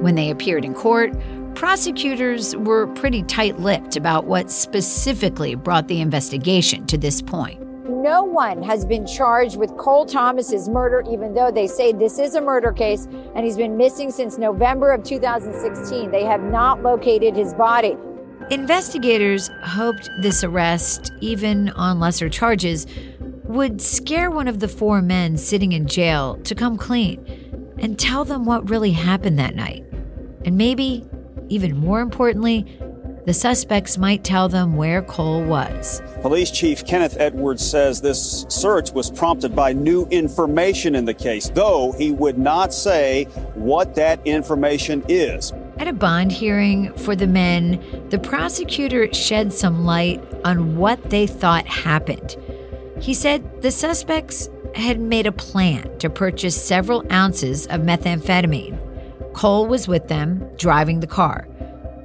When 0.00 0.16
they 0.16 0.30
appeared 0.30 0.64
in 0.64 0.74
court, 0.74 1.12
prosecutors 1.54 2.56
were 2.56 2.88
pretty 2.94 3.22
tight 3.22 3.60
lipped 3.60 3.96
about 3.96 4.24
what 4.24 4.50
specifically 4.50 5.54
brought 5.54 5.86
the 5.86 6.00
investigation 6.00 6.88
to 6.88 6.98
this 6.98 7.22
point. 7.22 7.69
No 7.90 8.22
one 8.22 8.62
has 8.62 8.84
been 8.84 9.04
charged 9.04 9.56
with 9.56 9.76
Cole 9.76 10.06
Thomas's 10.06 10.68
murder, 10.68 11.02
even 11.10 11.34
though 11.34 11.50
they 11.50 11.66
say 11.66 11.92
this 11.92 12.20
is 12.20 12.36
a 12.36 12.40
murder 12.40 12.70
case 12.70 13.08
and 13.34 13.44
he's 13.44 13.56
been 13.56 13.76
missing 13.76 14.12
since 14.12 14.38
November 14.38 14.92
of 14.92 15.02
2016. 15.02 16.12
They 16.12 16.24
have 16.24 16.40
not 16.40 16.84
located 16.84 17.34
his 17.34 17.52
body. 17.52 17.96
Investigators 18.48 19.50
hoped 19.64 20.08
this 20.22 20.44
arrest, 20.44 21.12
even 21.20 21.70
on 21.70 21.98
lesser 21.98 22.28
charges, 22.28 22.86
would 23.44 23.82
scare 23.82 24.30
one 24.30 24.46
of 24.46 24.60
the 24.60 24.68
four 24.68 25.02
men 25.02 25.36
sitting 25.36 25.72
in 25.72 25.88
jail 25.88 26.36
to 26.44 26.54
come 26.54 26.76
clean 26.76 27.74
and 27.78 27.98
tell 27.98 28.24
them 28.24 28.44
what 28.44 28.70
really 28.70 28.92
happened 28.92 29.36
that 29.40 29.56
night. 29.56 29.84
And 30.44 30.56
maybe, 30.56 31.04
even 31.48 31.76
more 31.76 32.00
importantly, 32.00 32.66
the 33.26 33.34
suspects 33.34 33.98
might 33.98 34.24
tell 34.24 34.48
them 34.48 34.76
where 34.76 35.02
Cole 35.02 35.44
was. 35.44 36.02
Police 36.22 36.50
Chief 36.50 36.84
Kenneth 36.84 37.16
Edwards 37.18 37.68
says 37.68 38.00
this 38.00 38.46
search 38.48 38.92
was 38.92 39.10
prompted 39.10 39.54
by 39.54 39.72
new 39.72 40.06
information 40.10 40.94
in 40.94 41.04
the 41.04 41.14
case, 41.14 41.50
though 41.50 41.92
he 41.92 42.12
would 42.12 42.38
not 42.38 42.72
say 42.72 43.24
what 43.54 43.94
that 43.94 44.20
information 44.26 45.04
is. 45.08 45.52
At 45.78 45.88
a 45.88 45.92
bond 45.92 46.32
hearing 46.32 46.92
for 46.94 47.16
the 47.16 47.26
men, 47.26 47.82
the 48.10 48.18
prosecutor 48.18 49.12
shed 49.14 49.52
some 49.52 49.84
light 49.84 50.22
on 50.44 50.76
what 50.76 51.10
they 51.10 51.26
thought 51.26 51.66
happened. 51.66 52.36
He 53.00 53.14
said 53.14 53.62
the 53.62 53.70
suspects 53.70 54.50
had 54.74 55.00
made 55.00 55.26
a 55.26 55.32
plan 55.32 55.98
to 55.98 56.10
purchase 56.10 56.60
several 56.60 57.04
ounces 57.10 57.66
of 57.68 57.80
methamphetamine. 57.80 58.78
Cole 59.32 59.66
was 59.66 59.88
with 59.88 60.08
them, 60.08 60.46
driving 60.56 61.00
the 61.00 61.06
car. 61.06 61.48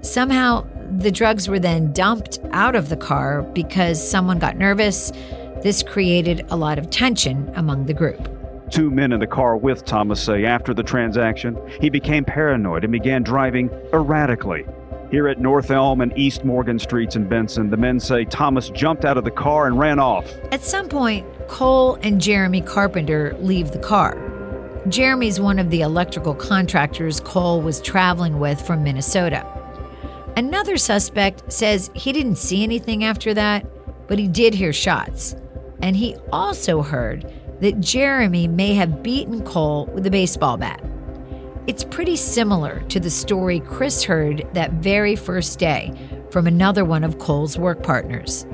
Somehow, 0.01 0.65
the 0.99 1.11
drugs 1.11 1.47
were 1.47 1.59
then 1.59 1.91
dumped 1.93 2.39
out 2.51 2.75
of 2.75 2.89
the 2.89 2.97
car 2.97 3.41
because 3.41 4.05
someone 4.05 4.39
got 4.39 4.57
nervous. 4.57 5.11
This 5.61 5.83
created 5.83 6.45
a 6.49 6.55
lot 6.55 6.77
of 6.77 6.89
tension 6.89 7.51
among 7.55 7.85
the 7.85 7.93
group. 7.93 8.29
Two 8.69 8.89
men 8.89 9.11
in 9.11 9.19
the 9.19 9.27
car 9.27 9.57
with 9.57 9.85
Thomas 9.85 10.21
say 10.21 10.45
after 10.45 10.73
the 10.73 10.83
transaction, 10.83 11.57
he 11.79 11.89
became 11.89 12.25
paranoid 12.25 12.83
and 12.83 12.91
began 12.91 13.23
driving 13.23 13.69
erratically. 13.93 14.65
Here 15.11 15.27
at 15.27 15.39
North 15.39 15.69
Elm 15.69 16.01
and 16.01 16.17
East 16.17 16.43
Morgan 16.43 16.79
Streets 16.79 17.15
in 17.15 17.27
Benson, 17.27 17.69
the 17.69 17.77
men 17.77 17.99
say 17.99 18.25
Thomas 18.25 18.69
jumped 18.69 19.05
out 19.05 19.17
of 19.17 19.23
the 19.23 19.31
car 19.31 19.67
and 19.67 19.77
ran 19.77 19.99
off. 19.99 20.25
At 20.51 20.63
some 20.63 20.89
point, 20.89 21.25
Cole 21.47 21.95
and 22.01 22.19
Jeremy 22.19 22.61
Carpenter 22.61 23.35
leave 23.39 23.71
the 23.71 23.79
car. 23.79 24.17
Jeremy's 24.89 25.39
one 25.39 25.57
of 25.57 25.69
the 25.69 25.81
electrical 25.81 26.35
contractors 26.35 27.19
Cole 27.19 27.61
was 27.61 27.81
traveling 27.81 28.39
with 28.39 28.59
from 28.61 28.83
Minnesota. 28.83 29.45
Another 30.37 30.77
suspect 30.77 31.51
says 31.51 31.89
he 31.95 32.11
didn't 32.11 32.35
see 32.35 32.63
anything 32.63 33.03
after 33.03 33.33
that, 33.33 33.65
but 34.07 34.19
he 34.19 34.27
did 34.27 34.53
hear 34.53 34.73
shots. 34.73 35.35
And 35.81 35.95
he 35.95 36.15
also 36.31 36.81
heard 36.81 37.31
that 37.61 37.79
Jeremy 37.79 38.47
may 38.47 38.73
have 38.73 39.01
beaten 39.01 39.43
Cole 39.43 39.85
with 39.87 40.05
a 40.05 40.11
baseball 40.11 40.57
bat. 40.57 40.83
It's 41.67 41.83
pretty 41.83 42.15
similar 42.15 42.81
to 42.89 42.99
the 42.99 43.09
story 43.09 43.59
Chris 43.61 44.03
heard 44.03 44.47
that 44.53 44.73
very 44.73 45.15
first 45.15 45.57
day 45.57 45.93
from 46.31 46.47
another 46.47 46.83
one 46.83 47.03
of 47.03 47.17
Cole's 47.17 47.57
work 47.57 47.81
partners. 47.81 48.45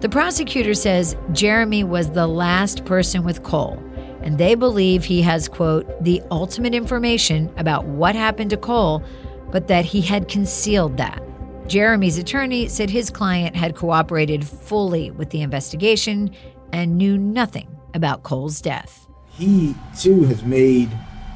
The 0.00 0.08
prosecutor 0.08 0.74
says 0.74 1.16
Jeremy 1.32 1.82
was 1.82 2.10
the 2.10 2.26
last 2.26 2.84
person 2.84 3.24
with 3.24 3.42
Cole, 3.42 3.82
and 4.22 4.38
they 4.38 4.54
believe 4.54 5.04
he 5.04 5.22
has, 5.22 5.48
quote, 5.48 6.04
the 6.04 6.22
ultimate 6.30 6.74
information 6.74 7.52
about 7.56 7.86
what 7.86 8.14
happened 8.14 8.50
to 8.50 8.56
Cole, 8.56 9.02
but 9.50 9.68
that 9.68 9.84
he 9.84 10.00
had 10.00 10.28
concealed 10.28 10.96
that. 10.96 11.22
Jeremy's 11.66 12.18
attorney 12.18 12.68
said 12.68 12.90
his 12.90 13.10
client 13.10 13.54
had 13.54 13.76
cooperated 13.76 14.44
fully 14.46 15.10
with 15.10 15.30
the 15.30 15.40
investigation 15.40 16.34
and 16.72 16.98
knew 16.98 17.16
nothing 17.16 17.68
about 17.94 18.22
Cole's 18.22 18.60
death. 18.60 19.06
He, 19.30 19.74
too, 19.98 20.24
has 20.24 20.42
made 20.42 20.90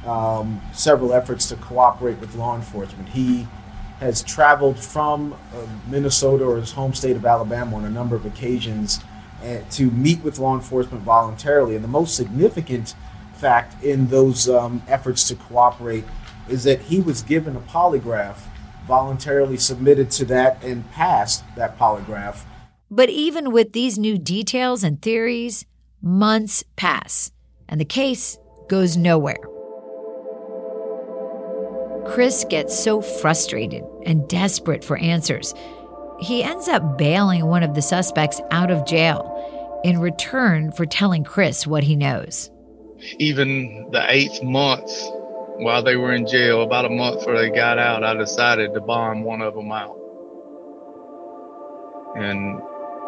um, 0.07 0.61
several 0.73 1.13
efforts 1.13 1.49
to 1.49 1.57
cooperate 1.57 2.19
with 2.19 2.35
law 2.35 2.57
enforcement. 2.57 3.09
He 3.09 3.47
has 4.01 4.23
traveled 4.23 4.79
from 4.79 5.33
uh, 5.33 5.67
Minnesota 5.89 6.45
or 6.45 6.57
his 6.57 6.73
home 6.73 6.95
state 6.95 7.17
of 7.17 7.25
Alabama 7.25 7.77
on 7.77 7.85
a 7.85 7.91
number 7.91 8.17
of 8.17 8.27
occasions 8.27 9.01
uh, 9.43 9.59
to 9.71 9.91
meet 9.91 10.23
with 10.23 10.39
law 10.39 10.55
enforcement 10.55 11.03
voluntarily. 11.05 11.75
And 11.75 11.85
the 11.85 11.89
most 11.89 12.17
significant 12.17 12.95
fact 13.35 13.83
in 13.85 14.09
those 14.09 14.49
um, 14.49 14.83
efforts 14.89 15.27
to 15.29 15.37
cooperate 15.37 16.05
is 16.49 16.65
that 16.65 16.81
he 16.83 17.01
was 17.01 17.23
given 17.23 17.57
a 17.57 17.61
polygraph, 17.61 18.39
voluntarily 18.87 19.57
submitted 19.57 20.11
to 20.13 20.25
that, 20.27 20.63
and 20.63 20.91
passed 20.93 21.45
that 21.57 21.79
polygraph. 21.79 22.45
But 22.91 23.11
even 23.11 23.51
with 23.51 23.73
these 23.73 23.99
new 23.99 24.19
details 24.19 24.85
and 24.85 25.01
theories, 25.01 25.67
months 26.03 26.65
pass, 26.77 27.33
and 27.69 27.81
the 27.81 27.85
case 27.85 28.39
goes 28.69 28.97
nowhere. 28.97 29.39
Chris 32.07 32.45
gets 32.49 32.79
so 32.79 33.01
frustrated 33.01 33.83
and 34.05 34.29
desperate 34.29 34.85
for 34.85 34.99
answers. 34.99 35.55
He 36.21 36.45
ends 36.45 36.69
up 36.69 36.99
bailing 36.99 37.47
one 37.47 37.63
of 37.63 37.75
the 37.75 37.83
suspects 37.83 38.41
out 38.51 38.71
of 38.71 38.87
jail 38.87 39.81
in 39.85 39.99
return 39.99 40.71
for 40.73 40.87
telling 40.87 41.25
Chris 41.25 41.67
what 41.67 41.83
he 41.83 41.97
knows. 41.97 42.51
Even 43.19 43.89
the 43.91 44.05
eighth 44.09 44.43
month 44.43 44.91
while 45.57 45.83
they 45.83 45.97
were 45.97 46.13
in 46.13 46.27
jail, 46.27 46.63
about 46.63 46.85
a 46.85 46.91
month 46.91 47.21
before 47.21 47.39
they 47.39 47.51
got 47.51 47.79
out, 47.79 48.03
I 48.03 48.15
decided 48.15 48.75
to 48.75 48.81
bond 48.81 49.25
one 49.25 49.41
of 49.41 49.55
them 49.55 49.71
out. 49.71 49.99
And 52.17 52.61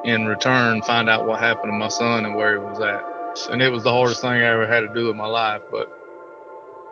in 0.04 0.26
return, 0.26 0.82
find 0.82 1.08
out 1.08 1.26
what 1.26 1.40
happened 1.40 1.72
to 1.72 1.76
my 1.76 1.88
son 1.88 2.24
and 2.24 2.36
where 2.36 2.52
he 2.52 2.58
was 2.58 2.80
at. 2.80 3.52
And 3.52 3.60
it 3.60 3.70
was 3.70 3.82
the 3.82 3.92
hardest 3.92 4.20
thing 4.20 4.30
I 4.30 4.44
ever 4.44 4.66
had 4.66 4.80
to 4.80 4.94
do 4.94 5.10
in 5.10 5.16
my 5.16 5.26
life, 5.26 5.62
but 5.70 5.92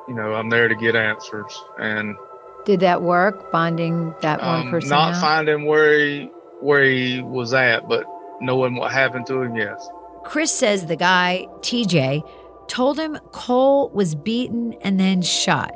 you 0.09 0.15
know, 0.15 0.35
I'm 0.35 0.51
there 0.51 0.69
to 0.69 0.75
get 0.75 0.95
answers. 0.95 1.59
And 1.79 2.17
did 2.65 2.81
that 2.81 3.03
work? 3.03 3.51
Bonding 3.51 4.15
that 4.21 4.41
one 4.41 4.67
um, 4.67 4.71
person? 4.71 4.91
Not 4.91 5.15
out? 5.15 5.21
finding 5.21 5.65
where 5.65 5.99
he 5.99 6.31
where 6.61 6.83
he 6.83 7.21
was 7.21 7.55
at, 7.55 7.89
but 7.89 8.05
knowing 8.41 8.75
what 8.75 8.93
happened 8.93 9.27
to 9.27 9.43
him. 9.43 9.57
Yes. 9.57 9.89
Chris 10.25 10.51
says 10.51 10.87
the 10.87 10.97
guy 10.97 11.47
TJ 11.61 12.23
told 12.69 12.99
him 12.99 13.19
Cole 13.33 13.91
was 13.91 14.15
beaten 14.15 14.75
and 14.83 14.99
then 14.99 15.23
shot, 15.23 15.73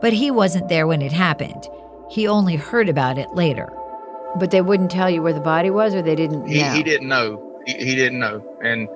but 0.00 0.12
he 0.12 0.30
wasn't 0.30 0.68
there 0.68 0.86
when 0.86 1.02
it 1.02 1.12
happened. 1.12 1.68
He 2.10 2.26
only 2.26 2.56
heard 2.56 2.88
about 2.88 3.18
it 3.18 3.28
later. 3.34 3.68
But 4.38 4.50
they 4.50 4.60
wouldn't 4.60 4.90
tell 4.90 5.08
you 5.10 5.22
where 5.22 5.32
the 5.32 5.40
body 5.40 5.70
was, 5.70 5.94
or 5.94 6.02
they 6.02 6.14
didn't 6.14 6.46
He, 6.46 6.62
know. 6.62 6.72
he 6.72 6.82
didn't 6.82 7.08
know. 7.08 7.60
He, 7.66 7.72
he 7.74 7.94
didn't 7.94 8.18
know, 8.18 8.44
and 8.62 8.88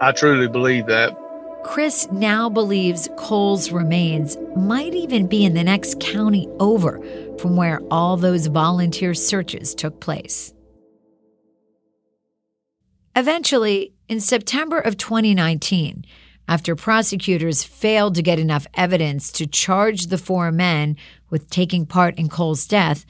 I 0.00 0.12
truly 0.12 0.48
believe 0.48 0.86
that. 0.86 1.16
Chris 1.64 2.06
now 2.12 2.48
believes 2.48 3.08
Cole's 3.16 3.72
remains 3.72 4.36
might 4.56 4.94
even 4.94 5.26
be 5.26 5.44
in 5.44 5.54
the 5.54 5.64
next 5.64 5.98
county 5.98 6.48
over 6.60 7.00
from 7.38 7.56
where 7.56 7.80
all 7.90 8.16
those 8.16 8.46
volunteer 8.46 9.14
searches 9.14 9.74
took 9.74 10.00
place. 10.00 10.54
Eventually, 13.16 13.94
in 14.08 14.20
September 14.20 14.78
of 14.78 14.96
2019, 14.96 16.04
after 16.48 16.76
prosecutors 16.76 17.64
failed 17.64 18.14
to 18.14 18.22
get 18.22 18.38
enough 18.38 18.66
evidence 18.74 19.30
to 19.32 19.46
charge 19.46 20.06
the 20.06 20.18
four 20.18 20.52
men 20.52 20.96
with 21.30 21.50
taking 21.50 21.86
part 21.86 22.16
in 22.18 22.28
Cole's 22.28 22.66
death, 22.66 23.04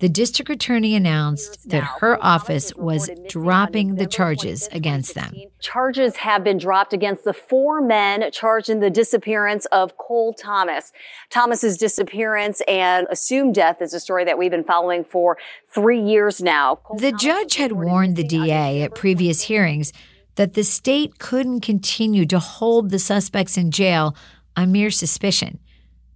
the 0.00 0.08
district 0.08 0.50
attorney 0.50 0.94
announced 0.94 1.70
that 1.70 1.84
her 2.00 2.22
office 2.22 2.74
was 2.74 3.08
dropping 3.28 3.94
the 3.94 4.06
charges 4.06 4.68
against 4.72 5.14
them. 5.14 5.34
Charges 5.60 6.16
have 6.16 6.42
been 6.42 6.58
dropped 6.58 6.92
against 6.92 7.24
the 7.24 7.32
four 7.32 7.80
men 7.80 8.30
charged 8.32 8.68
in 8.68 8.80
the 8.80 8.90
disappearance 8.90 9.66
of 9.66 9.96
Cole 9.96 10.34
Thomas. 10.34 10.92
Thomas's 11.30 11.78
disappearance 11.78 12.60
and 12.66 13.06
assumed 13.08 13.54
death 13.54 13.80
is 13.80 13.94
a 13.94 14.00
story 14.00 14.24
that 14.24 14.36
we've 14.36 14.50
been 14.50 14.64
following 14.64 15.04
for 15.04 15.38
three 15.72 16.02
years 16.02 16.42
now. 16.42 16.80
The 16.98 17.12
judge 17.12 17.54
had 17.54 17.72
warned 17.72 18.16
the 18.16 18.24
DA 18.24 18.82
at 18.82 18.94
previous 18.94 19.42
hearings 19.42 19.92
that 20.36 20.54
the 20.54 20.64
state 20.64 21.18
couldn't 21.18 21.60
continue 21.60 22.26
to 22.26 22.38
hold 22.38 22.90
the 22.90 22.98
suspects 22.98 23.56
in 23.56 23.70
jail 23.70 24.16
on 24.56 24.72
mere 24.72 24.90
suspicion, 24.90 25.58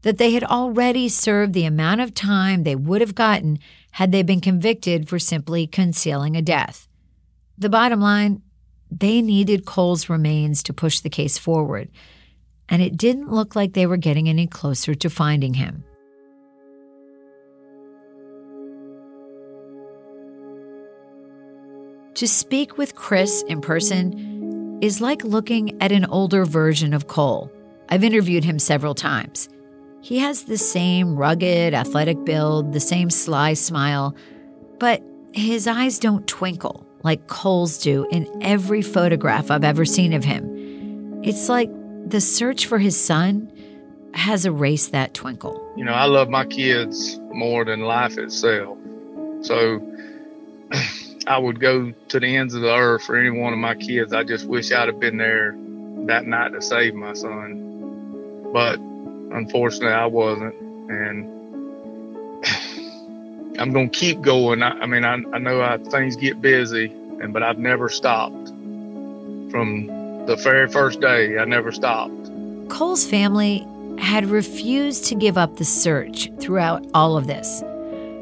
that 0.02 0.18
they 0.18 0.32
had 0.32 0.44
already 0.44 1.08
served 1.08 1.52
the 1.52 1.64
amount 1.64 2.00
of 2.00 2.14
time 2.14 2.62
they 2.62 2.76
would 2.76 3.00
have 3.00 3.14
gotten 3.14 3.58
had 3.92 4.12
they 4.12 4.22
been 4.22 4.40
convicted 4.40 5.08
for 5.08 5.18
simply 5.18 5.66
concealing 5.66 6.36
a 6.36 6.42
death. 6.42 6.88
The 7.56 7.68
bottom 7.68 8.00
line 8.00 8.42
they 8.90 9.20
needed 9.20 9.66
Cole's 9.66 10.08
remains 10.08 10.62
to 10.62 10.72
push 10.72 11.00
the 11.00 11.10
case 11.10 11.36
forward, 11.36 11.90
and 12.68 12.80
it 12.80 12.96
didn't 12.96 13.30
look 13.30 13.54
like 13.54 13.74
they 13.74 13.86
were 13.86 13.96
getting 13.96 14.28
any 14.28 14.46
closer 14.46 14.94
to 14.94 15.10
finding 15.10 15.54
him. 15.54 15.84
To 22.18 22.26
speak 22.26 22.76
with 22.76 22.96
Chris 22.96 23.44
in 23.46 23.60
person 23.60 24.80
is 24.82 25.00
like 25.00 25.22
looking 25.22 25.80
at 25.80 25.92
an 25.92 26.04
older 26.06 26.44
version 26.44 26.92
of 26.92 27.06
Cole. 27.06 27.48
I've 27.90 28.02
interviewed 28.02 28.42
him 28.42 28.58
several 28.58 28.96
times. 28.96 29.48
He 30.00 30.18
has 30.18 30.42
the 30.42 30.58
same 30.58 31.14
rugged, 31.14 31.74
athletic 31.74 32.24
build, 32.24 32.72
the 32.72 32.80
same 32.80 33.08
sly 33.08 33.54
smile, 33.54 34.16
but 34.80 35.00
his 35.32 35.68
eyes 35.68 36.00
don't 36.00 36.26
twinkle 36.26 36.84
like 37.04 37.28
Cole's 37.28 37.78
do 37.78 38.04
in 38.10 38.28
every 38.42 38.82
photograph 38.82 39.52
I've 39.52 39.62
ever 39.62 39.84
seen 39.84 40.12
of 40.12 40.24
him. 40.24 41.22
It's 41.22 41.48
like 41.48 41.70
the 42.04 42.20
search 42.20 42.66
for 42.66 42.80
his 42.80 43.00
son 43.00 43.48
has 44.14 44.44
erased 44.44 44.90
that 44.90 45.14
twinkle. 45.14 45.72
You 45.76 45.84
know, 45.84 45.94
I 45.94 46.06
love 46.06 46.28
my 46.28 46.46
kids 46.46 47.20
more 47.32 47.64
than 47.64 47.82
life 47.82 48.18
itself. 48.18 48.76
So 49.42 49.80
I 51.28 51.36
would 51.36 51.60
go 51.60 51.92
to 52.08 52.20
the 52.20 52.36
ends 52.36 52.54
of 52.54 52.62
the 52.62 52.74
earth 52.74 53.02
for 53.02 53.16
any 53.16 53.28
one 53.28 53.52
of 53.52 53.58
my 53.58 53.74
kids. 53.74 54.14
I 54.14 54.24
just 54.24 54.46
wish 54.46 54.72
I'd 54.72 54.88
have 54.88 54.98
been 54.98 55.18
there 55.18 55.54
that 56.06 56.26
night 56.26 56.52
to 56.52 56.62
save 56.62 56.94
my 56.94 57.12
son. 57.12 58.50
But 58.50 58.78
unfortunately, 58.78 59.92
I 59.92 60.06
wasn't. 60.06 60.54
And 60.90 61.28
I'm 63.60 63.74
going 63.74 63.90
to 63.90 63.98
keep 63.98 64.22
going. 64.22 64.62
I, 64.62 64.70
I 64.70 64.86
mean, 64.86 65.04
I, 65.04 65.18
I 65.34 65.38
know 65.38 65.60
I, 65.60 65.76
things 65.76 66.16
get 66.16 66.40
busy, 66.40 66.86
and 66.86 67.34
but 67.34 67.42
I've 67.42 67.58
never 67.58 67.90
stopped. 67.90 68.48
From 69.50 70.24
the 70.26 70.36
very 70.36 70.68
first 70.68 71.00
day, 71.00 71.36
I 71.38 71.44
never 71.44 71.72
stopped. 71.72 72.30
Cole's 72.70 73.06
family 73.06 73.66
had 73.98 74.26
refused 74.26 75.04
to 75.06 75.14
give 75.14 75.36
up 75.36 75.56
the 75.56 75.64
search 75.64 76.30
throughout 76.40 76.86
all 76.94 77.18
of 77.18 77.26
this. 77.26 77.62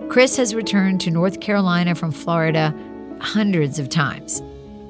Chris 0.08 0.36
has 0.36 0.54
returned 0.54 1.00
to 1.02 1.10
North 1.10 1.40
Carolina 1.40 1.94
from 1.94 2.12
Florida 2.12 2.74
hundreds 3.20 3.78
of 3.78 3.88
times. 3.88 4.42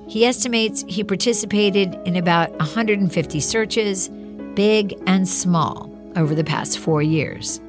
He 0.08 0.24
estimates 0.24 0.84
he 0.88 1.02
participated 1.02 1.94
in 2.04 2.16
about 2.16 2.50
150 2.58 3.40
searches, 3.40 4.08
big 4.54 4.94
and 5.06 5.28
small, 5.28 5.90
over 6.16 6.34
the 6.34 6.44
past 6.44 6.78
four 6.78 7.02
years. 7.02 7.60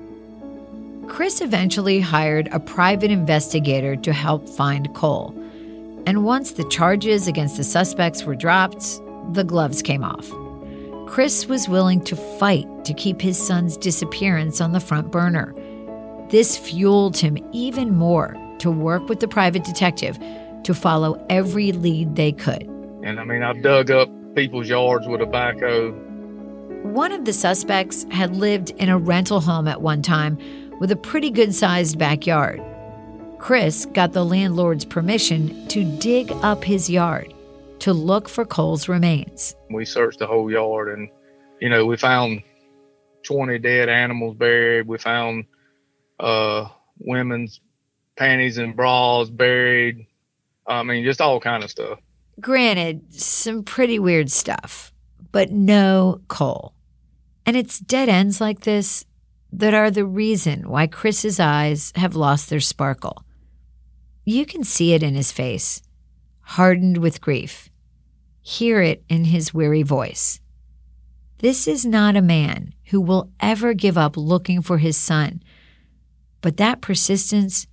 Chris 1.08 1.42
eventually 1.42 2.00
hired 2.00 2.48
a 2.52 2.60
private 2.60 3.12
investigator 3.12 3.96
to 3.96 4.14
help 4.14 4.48
find 4.48 4.94
Cole. 4.94 5.34
And 6.06 6.24
once 6.24 6.52
the 6.52 6.64
charges 6.66 7.28
against 7.28 7.58
the 7.58 7.64
suspects 7.64 8.24
were 8.24 8.36
dropped, 8.36 9.02
the 9.34 9.44
gloves 9.44 9.82
came 9.82 10.04
off. 10.04 10.32
Chris 11.08 11.48
was 11.48 11.70
willing 11.70 12.04
to 12.04 12.16
fight 12.16 12.68
to 12.86 12.94
keep 12.94 13.22
his 13.22 13.38
son's 13.38 13.78
disappearance 13.78 14.62
on 14.62 14.74
the 14.74 14.80
front 14.80 15.12
burner. 15.12 15.54
This 16.30 16.58
fueled 16.58 17.18
him 17.18 17.38
even 17.54 17.96
more 17.96 18.36
to 18.60 18.70
work 18.70 19.08
with 19.08 19.22
the 19.22 19.28
private 19.28 19.64
detective 19.64 20.20
to 20.68 20.74
follow 20.74 21.26
every 21.30 21.72
lead 21.72 22.18
they 22.18 22.34
could. 22.34 22.64
And 23.02 23.22
I 23.22 23.24
mean, 23.24 23.42
I've 23.42 23.62
dug 23.64 23.90
up 23.90 24.10
people's 24.36 24.68
yards 24.68 25.08
with 25.08 25.22
a 25.22 25.26
backhoe. 25.26 25.94
One 26.84 27.14
of 27.14 27.24
the 27.24 27.32
suspects 27.32 28.06
had 28.12 28.36
lived 28.36 28.72
in 28.72 28.90
a 28.90 28.98
rental 28.98 29.40
home 29.40 29.70
at 29.70 29.82
one 29.82 30.02
time 30.02 30.38
with 30.82 30.92
a 30.92 30.98
pretty 30.98 31.30
good 31.30 31.56
sized 31.56 31.98
backyard. 31.98 32.62
Chris 33.40 33.86
got 33.86 34.12
the 34.12 34.26
landlord's 34.26 34.84
permission 34.84 35.66
to 35.70 35.86
dig 36.00 36.34
up 36.44 36.66
his 36.66 36.90
yard 36.90 37.34
to 37.80 37.94
look 37.94 38.28
for 38.28 38.44
Cole's 38.44 38.90
remains. 38.90 39.56
We 39.70 39.86
searched 39.86 40.20
the 40.20 40.28
whole 40.28 40.52
yard 40.52 40.90
and, 40.90 41.10
you 41.62 41.70
know, 41.70 41.86
we 41.86 41.96
found 41.96 42.44
20 43.24 43.58
dead 43.60 43.88
animals 43.88 44.36
buried. 44.36 44.86
We 44.86 44.98
found 44.98 45.46
uh, 46.20 46.68
women's 47.00 47.62
panties 48.18 48.58
and 48.58 48.76
bras 48.76 49.30
buried. 49.30 50.08
I 50.68 50.84
mean, 50.84 51.04
just 51.04 51.22
all 51.22 51.40
kind 51.40 51.64
of 51.64 51.70
stuff. 51.72 52.00
Granted, 52.40 53.14
some 53.14 53.64
pretty 53.64 54.00
weird 54.00 54.30
stuff. 54.32 54.92
but 55.32 55.52
no 55.52 56.22
Cole. 56.28 56.74
And 57.46 57.56
it's 57.56 57.80
dead 57.80 58.10
ends 58.10 58.42
like 58.42 58.62
this 58.62 59.06
that 59.52 59.74
are 59.74 59.92
the 59.92 60.06
reason 60.06 60.70
why 60.70 60.88
Chris's 60.88 61.40
eyes 61.40 61.94
have 61.96 62.16
lost 62.16 62.50
their 62.50 62.60
sparkle. 62.60 63.24
You 64.26 64.46
can 64.46 64.64
see 64.64 64.94
it 64.94 65.04
in 65.04 65.16
his 65.16 65.32
face, 65.32 65.82
hardened 66.42 66.98
with 66.98 67.22
grief. 67.22 67.70
Hear 68.42 68.82
it 68.82 69.04
in 69.08 69.26
his 69.26 69.54
weary 69.54 69.84
voice. 69.84 70.40
This 71.40 71.68
is 71.68 71.86
not 71.86 72.16
a 72.16 72.22
man 72.22 72.74
who 72.86 73.00
will 73.00 73.30
ever 73.40 73.74
give 73.74 73.98
up 73.98 74.18
looking 74.18 74.62
for 74.62 74.80
his 74.80 74.98
son. 74.98 75.42
But 76.42 76.58
that 76.58 76.82
persistence, 76.82 77.68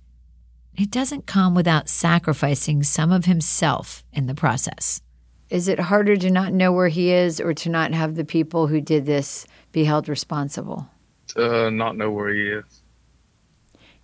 it 0.77 0.91
doesn't 0.91 1.25
come 1.25 1.55
without 1.55 1.89
sacrificing 1.89 2.83
some 2.83 3.11
of 3.11 3.25
himself 3.25 4.03
in 4.13 4.27
the 4.27 4.35
process. 4.35 5.01
Is 5.49 5.67
it 5.67 5.79
harder 5.79 6.15
to 6.17 6.31
not 6.31 6.53
know 6.53 6.71
where 6.71 6.87
he 6.87 7.11
is 7.11 7.39
or 7.39 7.53
to 7.53 7.69
not 7.69 7.93
have 7.93 8.15
the 8.15 8.25
people 8.25 8.67
who 8.67 8.81
did 8.81 9.05
this 9.05 9.45
be 9.71 9.83
held 9.83 10.09
responsible? 10.09 10.89
To 11.29 11.67
uh, 11.67 11.69
not 11.69 11.97
know 11.97 12.11
where 12.11 12.33
he 12.33 12.47
is. 12.47 12.81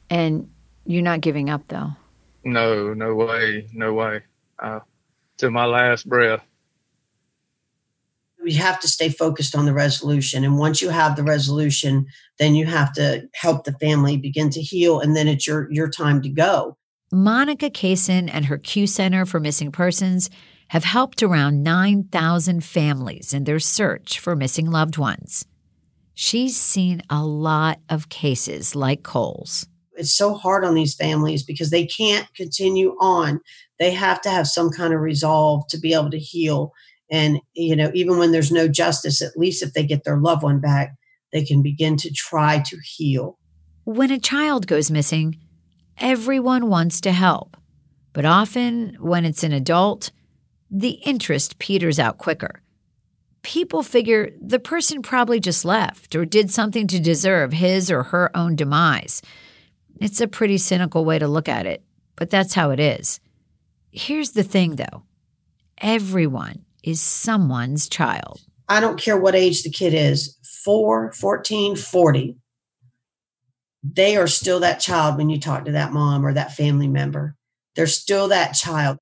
And 0.09 0.49
you're 0.85 1.01
not 1.01 1.21
giving 1.21 1.49
up, 1.49 1.67
though? 1.67 1.91
No, 2.43 2.93
no 2.93 3.15
way, 3.15 3.67
no 3.73 3.93
way. 3.93 4.21
Uh, 4.59 4.81
to 5.37 5.49
my 5.49 5.65
last 5.65 6.07
breath 6.07 6.45
you 8.43 8.57
have 8.57 8.79
to 8.79 8.87
stay 8.87 9.09
focused 9.09 9.55
on 9.55 9.65
the 9.65 9.73
resolution. 9.73 10.43
And 10.43 10.57
once 10.57 10.81
you 10.81 10.89
have 10.89 11.15
the 11.15 11.23
resolution, 11.23 12.07
then 12.39 12.55
you 12.55 12.65
have 12.65 12.93
to 12.93 13.27
help 13.33 13.63
the 13.63 13.73
family 13.73 14.17
begin 14.17 14.49
to 14.51 14.61
heal. 14.61 14.99
And 14.99 15.15
then 15.15 15.27
it's 15.27 15.47
your, 15.47 15.71
your 15.71 15.89
time 15.89 16.21
to 16.23 16.29
go. 16.29 16.77
Monica 17.11 17.69
Caison 17.69 18.29
and 18.31 18.45
her 18.45 18.57
CUE 18.57 18.87
Center 18.87 19.25
for 19.25 19.39
Missing 19.39 19.71
Persons 19.71 20.29
have 20.69 20.85
helped 20.85 21.21
around 21.21 21.63
9,000 21.63 22.63
families 22.63 23.33
in 23.33 23.43
their 23.43 23.59
search 23.59 24.19
for 24.19 24.35
missing 24.35 24.71
loved 24.71 24.97
ones. 24.97 25.45
She's 26.13 26.55
seen 26.55 27.01
a 27.09 27.25
lot 27.25 27.79
of 27.89 28.07
cases 28.07 28.75
like 28.75 29.03
Cole's. 29.03 29.67
It's 29.97 30.13
so 30.13 30.33
hard 30.33 30.63
on 30.63 30.73
these 30.73 30.95
families 30.95 31.43
because 31.43 31.69
they 31.69 31.85
can't 31.85 32.33
continue 32.33 32.95
on. 33.01 33.41
They 33.79 33.91
have 33.91 34.21
to 34.21 34.29
have 34.29 34.47
some 34.47 34.69
kind 34.69 34.93
of 34.93 35.01
resolve 35.01 35.67
to 35.67 35.77
be 35.77 35.93
able 35.93 36.11
to 36.11 36.19
heal 36.19 36.71
and, 37.11 37.39
you 37.53 37.75
know, 37.75 37.91
even 37.93 38.17
when 38.17 38.31
there's 38.31 38.51
no 38.51 38.69
justice, 38.69 39.21
at 39.21 39.37
least 39.37 39.61
if 39.61 39.73
they 39.73 39.85
get 39.85 40.05
their 40.05 40.17
loved 40.17 40.43
one 40.43 40.61
back, 40.61 40.95
they 41.33 41.43
can 41.43 41.61
begin 41.61 41.97
to 41.97 42.11
try 42.11 42.59
to 42.65 42.77
heal. 42.83 43.37
When 43.83 44.11
a 44.11 44.19
child 44.19 44.65
goes 44.65 44.89
missing, 44.89 45.37
everyone 45.97 46.69
wants 46.69 47.01
to 47.01 47.11
help. 47.11 47.57
But 48.13 48.25
often, 48.25 48.95
when 48.99 49.25
it's 49.25 49.43
an 49.43 49.51
adult, 49.51 50.11
the 50.69 50.91
interest 50.91 51.59
peters 51.59 51.99
out 51.99 52.17
quicker. 52.17 52.61
People 53.43 53.83
figure 53.83 54.31
the 54.39 54.59
person 54.59 55.01
probably 55.01 55.39
just 55.39 55.65
left 55.65 56.15
or 56.15 56.25
did 56.25 56.49
something 56.51 56.87
to 56.87 56.99
deserve 56.99 57.51
his 57.51 57.91
or 57.91 58.03
her 58.03 58.35
own 58.35 58.55
demise. 58.55 59.21
It's 59.99 60.21
a 60.21 60.27
pretty 60.27 60.57
cynical 60.57 61.03
way 61.03 61.19
to 61.19 61.27
look 61.27 61.49
at 61.49 61.65
it, 61.65 61.83
but 62.15 62.29
that's 62.29 62.53
how 62.53 62.69
it 62.69 62.79
is. 62.79 63.19
Here's 63.91 64.31
the 64.31 64.43
thing, 64.43 64.75
though 64.77 65.03
everyone 65.81 66.63
is 66.83 67.01
someone's 67.01 67.87
child. 67.87 68.41
I 68.69 68.79
don't 68.79 68.99
care 68.99 69.17
what 69.17 69.35
age 69.35 69.63
the 69.63 69.69
kid 69.69 69.93
is 69.93 70.37
4, 70.63 71.11
14, 71.13 71.75
40. 71.75 72.37
They 73.83 74.15
are 74.15 74.27
still 74.27 74.59
that 74.59 74.79
child 74.79 75.17
when 75.17 75.29
you 75.29 75.39
talk 75.39 75.65
to 75.65 75.71
that 75.71 75.91
mom 75.91 76.25
or 76.25 76.33
that 76.33 76.53
family 76.53 76.87
member. 76.87 77.35
They're 77.75 77.87
still 77.87 78.27
that 78.27 78.53
child. 78.53 78.97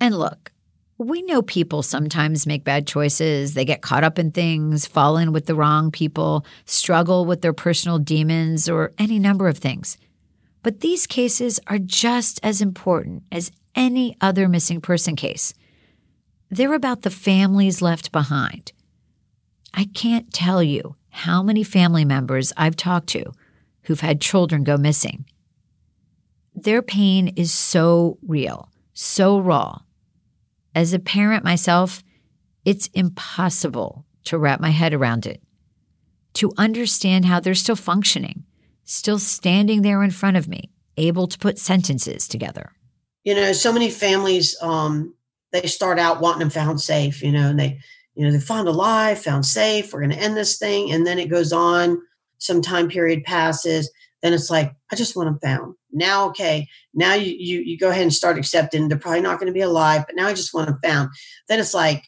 And 0.00 0.18
look, 0.18 0.52
we 0.98 1.22
know 1.22 1.42
people 1.42 1.82
sometimes 1.82 2.46
make 2.46 2.62
bad 2.62 2.86
choices. 2.86 3.54
They 3.54 3.64
get 3.64 3.82
caught 3.82 4.04
up 4.04 4.18
in 4.18 4.30
things, 4.30 4.86
fall 4.86 5.16
in 5.16 5.32
with 5.32 5.46
the 5.46 5.54
wrong 5.54 5.90
people, 5.90 6.44
struggle 6.66 7.24
with 7.24 7.40
their 7.40 7.52
personal 7.52 7.98
demons, 7.98 8.68
or 8.68 8.92
any 8.98 9.18
number 9.18 9.48
of 9.48 9.58
things. 9.58 9.96
But 10.62 10.80
these 10.80 11.06
cases 11.06 11.58
are 11.66 11.78
just 11.78 12.38
as 12.42 12.60
important 12.60 13.22
as 13.32 13.50
any 13.74 14.16
other 14.20 14.46
missing 14.48 14.80
person 14.80 15.16
case. 15.16 15.54
They're 16.50 16.74
about 16.74 17.02
the 17.02 17.10
families 17.10 17.80
left 17.80 18.10
behind. 18.10 18.72
I 19.72 19.84
can't 19.84 20.32
tell 20.32 20.62
you 20.62 20.96
how 21.10 21.42
many 21.42 21.62
family 21.62 22.04
members 22.04 22.52
I've 22.56 22.76
talked 22.76 23.08
to 23.08 23.32
who've 23.82 24.00
had 24.00 24.20
children 24.20 24.64
go 24.64 24.76
missing. 24.76 25.26
Their 26.54 26.82
pain 26.82 27.28
is 27.28 27.52
so 27.52 28.18
real, 28.26 28.68
so 28.92 29.38
raw. 29.38 29.80
As 30.74 30.92
a 30.92 30.98
parent 30.98 31.44
myself, 31.44 32.02
it's 32.64 32.88
impossible 32.88 34.04
to 34.24 34.38
wrap 34.38 34.60
my 34.60 34.70
head 34.70 34.92
around 34.92 35.26
it, 35.26 35.40
to 36.34 36.52
understand 36.58 37.24
how 37.24 37.40
they're 37.40 37.54
still 37.54 37.76
functioning, 37.76 38.44
still 38.84 39.18
standing 39.18 39.82
there 39.82 40.02
in 40.02 40.10
front 40.10 40.36
of 40.36 40.48
me, 40.48 40.70
able 40.96 41.26
to 41.28 41.38
put 41.38 41.58
sentences 41.58 42.28
together. 42.28 42.72
You 43.24 43.34
know, 43.34 43.52
so 43.52 43.72
many 43.72 43.90
families 43.90 44.56
um, 44.60 45.14
they 45.52 45.66
start 45.66 45.98
out 45.98 46.20
wanting 46.20 46.40
them 46.40 46.50
found 46.50 46.80
safe, 46.80 47.22
you 47.22 47.32
know, 47.32 47.48
and 47.48 47.58
they, 47.58 47.80
you 48.14 48.24
know, 48.24 48.32
they 48.32 48.40
found 48.40 48.68
alive, 48.68 49.20
found 49.20 49.46
safe, 49.46 49.92
we're 49.92 50.00
going 50.00 50.10
to 50.10 50.16
end 50.16 50.36
this 50.36 50.58
thing. 50.58 50.92
And 50.92 51.06
then 51.06 51.18
it 51.18 51.30
goes 51.30 51.52
on, 51.52 52.00
some 52.38 52.62
time 52.62 52.88
period 52.88 53.24
passes. 53.24 53.90
Then 54.22 54.32
it's 54.32 54.50
like, 54.50 54.72
I 54.90 54.96
just 54.96 55.16
want 55.16 55.28
them 55.28 55.38
found. 55.40 55.74
Now, 55.92 56.28
okay, 56.28 56.68
now 56.94 57.14
you, 57.14 57.34
you, 57.38 57.60
you 57.60 57.78
go 57.78 57.90
ahead 57.90 58.02
and 58.02 58.12
start 58.12 58.38
accepting 58.38 58.88
they're 58.88 58.98
probably 58.98 59.20
not 59.20 59.38
going 59.38 59.46
to 59.46 59.52
be 59.52 59.60
alive, 59.60 60.04
but 60.06 60.16
now 60.16 60.26
I 60.26 60.34
just 60.34 60.52
want 60.52 60.68
them 60.68 60.78
found. 60.82 61.10
Then 61.48 61.60
it's 61.60 61.74
like 61.74 62.04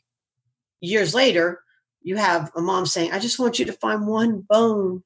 years 0.81 1.14
later, 1.14 1.61
you 2.02 2.16
have 2.16 2.50
a 2.57 2.61
mom 2.61 2.87
saying, 2.87 3.12
I 3.12 3.18
just 3.18 3.38
want 3.38 3.59
you 3.59 3.64
to 3.66 3.72
find 3.72 4.07
one 4.07 4.40
bone. 4.40 5.02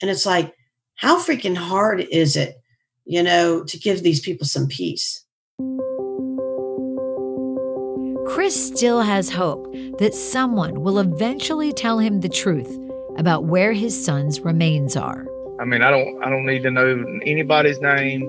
And 0.00 0.10
it's 0.10 0.26
like, 0.26 0.54
how 0.96 1.18
freaking 1.18 1.56
hard 1.56 2.00
is 2.00 2.36
it, 2.36 2.56
you 3.04 3.22
know, 3.22 3.64
to 3.64 3.78
give 3.78 4.02
these 4.02 4.20
people 4.20 4.46
some 4.46 4.68
peace? 4.68 5.24
Chris 8.34 8.66
still 8.66 9.00
has 9.00 9.30
hope 9.30 9.72
that 10.00 10.12
someone 10.12 10.82
will 10.82 10.98
eventually 10.98 11.72
tell 11.72 12.00
him 12.00 12.20
the 12.20 12.28
truth 12.28 12.80
about 13.16 13.44
where 13.44 13.72
his 13.72 13.94
son's 14.04 14.40
remains 14.40 14.96
are. 14.96 15.24
I 15.60 15.64
mean, 15.64 15.82
I 15.82 15.90
don't 15.92 16.20
I 16.20 16.30
don't 16.30 16.44
need 16.44 16.64
to 16.64 16.70
know 16.72 17.04
anybody's 17.24 17.80
name. 17.80 18.24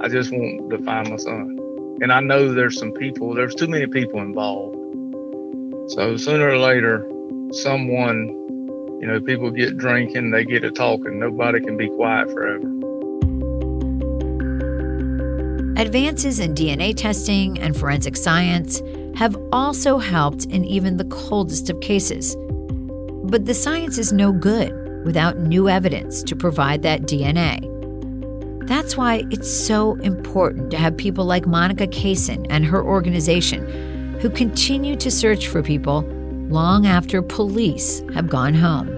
I 0.00 0.06
just 0.06 0.30
want 0.30 0.70
to 0.70 0.78
find 0.84 1.10
my 1.10 1.16
son. 1.16 1.58
And 2.00 2.12
I 2.12 2.20
know 2.20 2.54
there's 2.54 2.78
some 2.78 2.92
people, 2.92 3.34
there's 3.34 3.56
too 3.56 3.66
many 3.66 3.88
people 3.88 4.20
involved. 4.20 4.76
So 5.90 6.16
sooner 6.16 6.50
or 6.50 6.58
later, 6.58 7.04
someone, 7.50 8.28
you 9.00 9.08
know, 9.08 9.20
people 9.20 9.50
get 9.50 9.76
drinking, 9.76 10.30
they 10.30 10.44
get 10.44 10.60
to 10.60 10.70
talking. 10.70 11.18
Nobody 11.18 11.58
can 11.58 11.76
be 11.76 11.88
quiet 11.88 12.30
forever. 12.30 12.68
Advances 15.76 16.38
in 16.38 16.54
DNA 16.54 16.96
testing 16.96 17.58
and 17.58 17.76
forensic 17.76 18.16
science 18.16 18.80
have 19.16 19.36
also 19.52 19.98
helped 19.98 20.46
in 20.46 20.64
even 20.64 20.96
the 20.96 21.04
coldest 21.04 21.70
of 21.70 21.80
cases. 21.80 22.36
But 23.24 23.46
the 23.46 23.54
science 23.54 23.98
is 23.98 24.12
no 24.12 24.32
good 24.32 24.72
without 25.04 25.38
new 25.38 25.68
evidence 25.68 26.22
to 26.24 26.36
provide 26.36 26.82
that 26.82 27.02
DNA. 27.02 27.70
That's 28.66 28.96
why 28.96 29.24
it's 29.30 29.50
so 29.50 29.94
important 29.96 30.70
to 30.70 30.78
have 30.78 30.96
people 30.96 31.24
like 31.26 31.46
Monica 31.46 31.86
Caison 31.86 32.46
and 32.48 32.64
her 32.64 32.82
organization 32.82 34.18
who 34.20 34.30
continue 34.30 34.96
to 34.96 35.10
search 35.10 35.48
for 35.48 35.62
people 35.62 36.02
long 36.48 36.86
after 36.86 37.20
police 37.20 38.02
have 38.14 38.28
gone 38.28 38.54
home. 38.54 38.88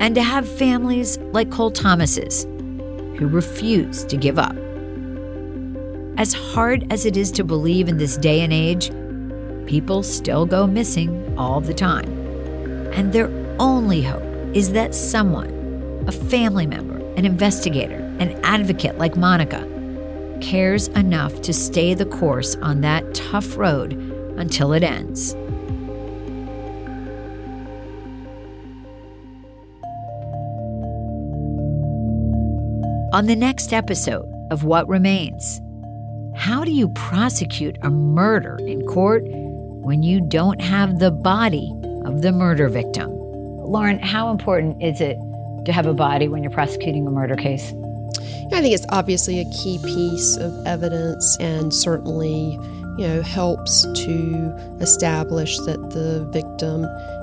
And 0.00 0.14
to 0.14 0.22
have 0.22 0.48
families 0.48 1.18
like 1.32 1.50
Cole 1.50 1.70
Thomas's 1.70 2.44
who 3.16 3.28
refuse 3.28 4.04
to 4.04 4.16
give 4.16 4.38
up. 4.38 4.56
As 6.18 6.32
hard 6.32 6.90
as 6.92 7.06
it 7.06 7.16
is 7.16 7.30
to 7.32 7.44
believe 7.44 7.88
in 7.88 7.98
this 7.98 8.16
day 8.16 8.40
and 8.40 8.52
age, 8.52 8.90
people 9.70 10.02
still 10.02 10.44
go 10.44 10.66
missing 10.66 11.32
all 11.38 11.60
the 11.60 11.72
time. 11.72 12.08
And 12.92 13.12
their 13.12 13.30
only 13.60 14.02
hope 14.02 14.24
is 14.52 14.72
that 14.72 14.96
someone, 14.96 16.04
a 16.08 16.12
family 16.12 16.66
member, 16.66 16.98
an 17.14 17.24
investigator, 17.24 17.98
an 18.18 18.32
advocate 18.42 18.98
like 18.98 19.16
Monica, 19.16 19.64
cares 20.40 20.88
enough 20.88 21.40
to 21.42 21.52
stay 21.52 21.94
the 21.94 22.04
course 22.04 22.56
on 22.56 22.80
that 22.80 23.14
tough 23.14 23.56
road 23.56 23.92
until 24.36 24.72
it 24.72 24.82
ends. 24.82 25.34
On 33.12 33.26
the 33.26 33.36
next 33.36 33.72
episode 33.72 34.28
of 34.50 34.64
What 34.64 34.88
Remains, 34.88 35.60
how 36.34 36.64
do 36.64 36.72
you 36.72 36.88
prosecute 36.88 37.76
a 37.82 37.90
murder 37.90 38.56
in 38.66 38.84
court 38.86 39.24
when 39.80 40.02
you 40.02 40.20
don't 40.20 40.60
have 40.60 40.98
the 40.98 41.10
body 41.10 41.72
of 42.04 42.22
the 42.22 42.32
murder 42.32 42.68
victim. 42.68 43.10
Lauren, 43.10 43.98
how 43.98 44.30
important 44.30 44.82
is 44.82 45.00
it 45.00 45.18
to 45.64 45.72
have 45.72 45.86
a 45.86 45.94
body 45.94 46.28
when 46.28 46.42
you're 46.42 46.52
prosecuting 46.52 47.06
a 47.06 47.10
murder 47.10 47.36
case? 47.36 47.72
I 48.52 48.60
think 48.60 48.74
it's 48.74 48.86
obviously 48.88 49.38
a 49.40 49.44
key 49.50 49.78
piece 49.84 50.36
of 50.36 50.66
evidence 50.66 51.36
and 51.38 51.72
certainly 51.72 52.58
you 52.98 53.06
know, 53.06 53.22
helps 53.22 53.82
to 54.04 54.54
establish 54.80 55.56
that 55.60 55.78
the 55.90 56.28
victim, 56.32 56.82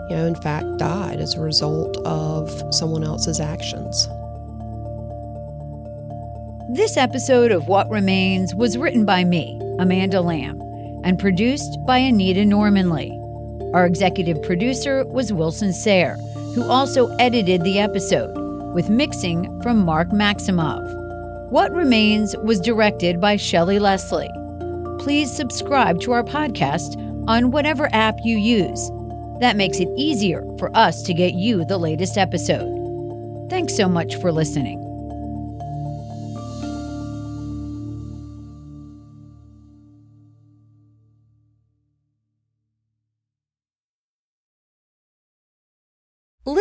you 0.09 0.15
know, 0.15 0.25
in 0.25 0.35
fact 0.35 0.65
died 0.77 1.19
as 1.19 1.35
a 1.35 1.41
result 1.41 1.97
of 2.05 2.49
someone 2.73 3.03
else's 3.03 3.39
actions. 3.39 4.07
This 6.75 6.97
episode 6.97 7.51
of 7.51 7.67
What 7.67 7.89
Remains 7.89 8.55
was 8.55 8.77
written 8.77 9.05
by 9.05 9.23
me, 9.23 9.59
Amanda 9.79 10.21
Lamb, 10.21 10.61
and 11.03 11.19
produced 11.19 11.77
by 11.85 11.97
Anita 11.97 12.41
Normanley. 12.41 13.11
Our 13.73 13.85
executive 13.85 14.41
producer 14.43 15.05
was 15.05 15.33
Wilson 15.33 15.73
Sayre, 15.73 16.17
who 16.55 16.63
also 16.63 17.07
edited 17.17 17.63
the 17.63 17.79
episode, 17.79 18.73
with 18.73 18.89
mixing 18.89 19.61
from 19.61 19.83
Mark 19.83 20.09
Maximov. 20.09 20.81
What 21.51 21.71
Remains 21.71 22.35
was 22.37 22.59
directed 22.59 23.21
by 23.21 23.35
Shelley 23.35 23.79
Leslie. 23.79 24.31
Please 24.99 25.31
subscribe 25.31 26.01
to 26.01 26.11
our 26.11 26.23
podcast 26.23 26.97
on 27.27 27.51
whatever 27.51 27.89
app 27.93 28.15
you 28.23 28.37
use. 28.37 28.89
That 29.39 29.55
makes 29.55 29.79
it 29.79 29.89
easier 29.95 30.43
for 30.57 30.75
us 30.75 31.03
to 31.03 31.13
get 31.13 31.33
you 31.33 31.65
the 31.65 31.77
latest 31.77 32.17
episode. 32.17 33.49
Thanks 33.49 33.75
so 33.75 33.87
much 33.87 34.15
for 34.15 34.31
listening. 34.31 34.86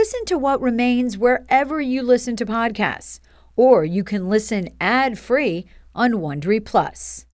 Listen 0.07 0.25
to 0.27 0.39
what 0.39 0.63
remains 0.63 1.19
wherever 1.19 1.81
you 1.81 2.01
listen 2.01 2.37
to 2.37 2.47
podcasts, 2.47 3.19
or 3.57 3.85
you 3.85 4.05
can 4.05 4.29
listen 4.29 4.69
ad-free 4.81 5.67
on 5.97 6.13
Wondery 6.13 6.65
Plus. 6.65 7.27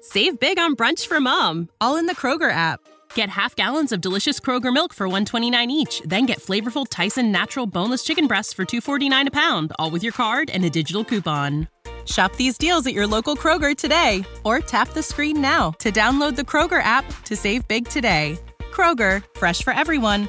Save 0.00 0.38
big 0.38 0.56
on 0.56 0.76
brunch 0.76 1.04
for 1.08 1.20
mom, 1.20 1.68
all 1.80 1.96
in 1.96 2.06
the 2.06 2.14
Kroger 2.14 2.52
app. 2.52 2.78
Get 3.16 3.28
half 3.28 3.56
gallons 3.56 3.90
of 3.90 4.00
delicious 4.00 4.38
Kroger 4.38 4.72
milk 4.72 4.94
for 4.94 5.08
129 5.08 5.68
each, 5.72 6.00
then 6.04 6.24
get 6.24 6.38
flavorful 6.38 6.86
Tyson 6.88 7.32
natural 7.32 7.66
boneless 7.66 8.04
chicken 8.04 8.28
breasts 8.28 8.52
for 8.52 8.64
249 8.64 9.26
a 9.26 9.30
pound, 9.32 9.72
all 9.80 9.90
with 9.90 10.04
your 10.04 10.12
card 10.12 10.48
and 10.50 10.64
a 10.64 10.70
digital 10.70 11.04
coupon. 11.04 11.66
Shop 12.04 12.36
these 12.36 12.56
deals 12.56 12.86
at 12.86 12.94
your 12.94 13.08
local 13.08 13.34
Kroger 13.34 13.76
today, 13.76 14.24
or 14.44 14.60
tap 14.60 14.90
the 14.90 15.02
screen 15.02 15.40
now 15.40 15.72
to 15.80 15.90
download 15.90 16.36
the 16.36 16.42
Kroger 16.42 16.84
app 16.84 17.04
to 17.24 17.34
save 17.34 17.66
big 17.66 17.88
today. 17.88 18.38
Kroger, 18.70 19.24
fresh 19.36 19.62
for 19.62 19.72
everyone. 19.72 20.28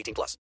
18 0.00 0.14
plus. 0.14 0.36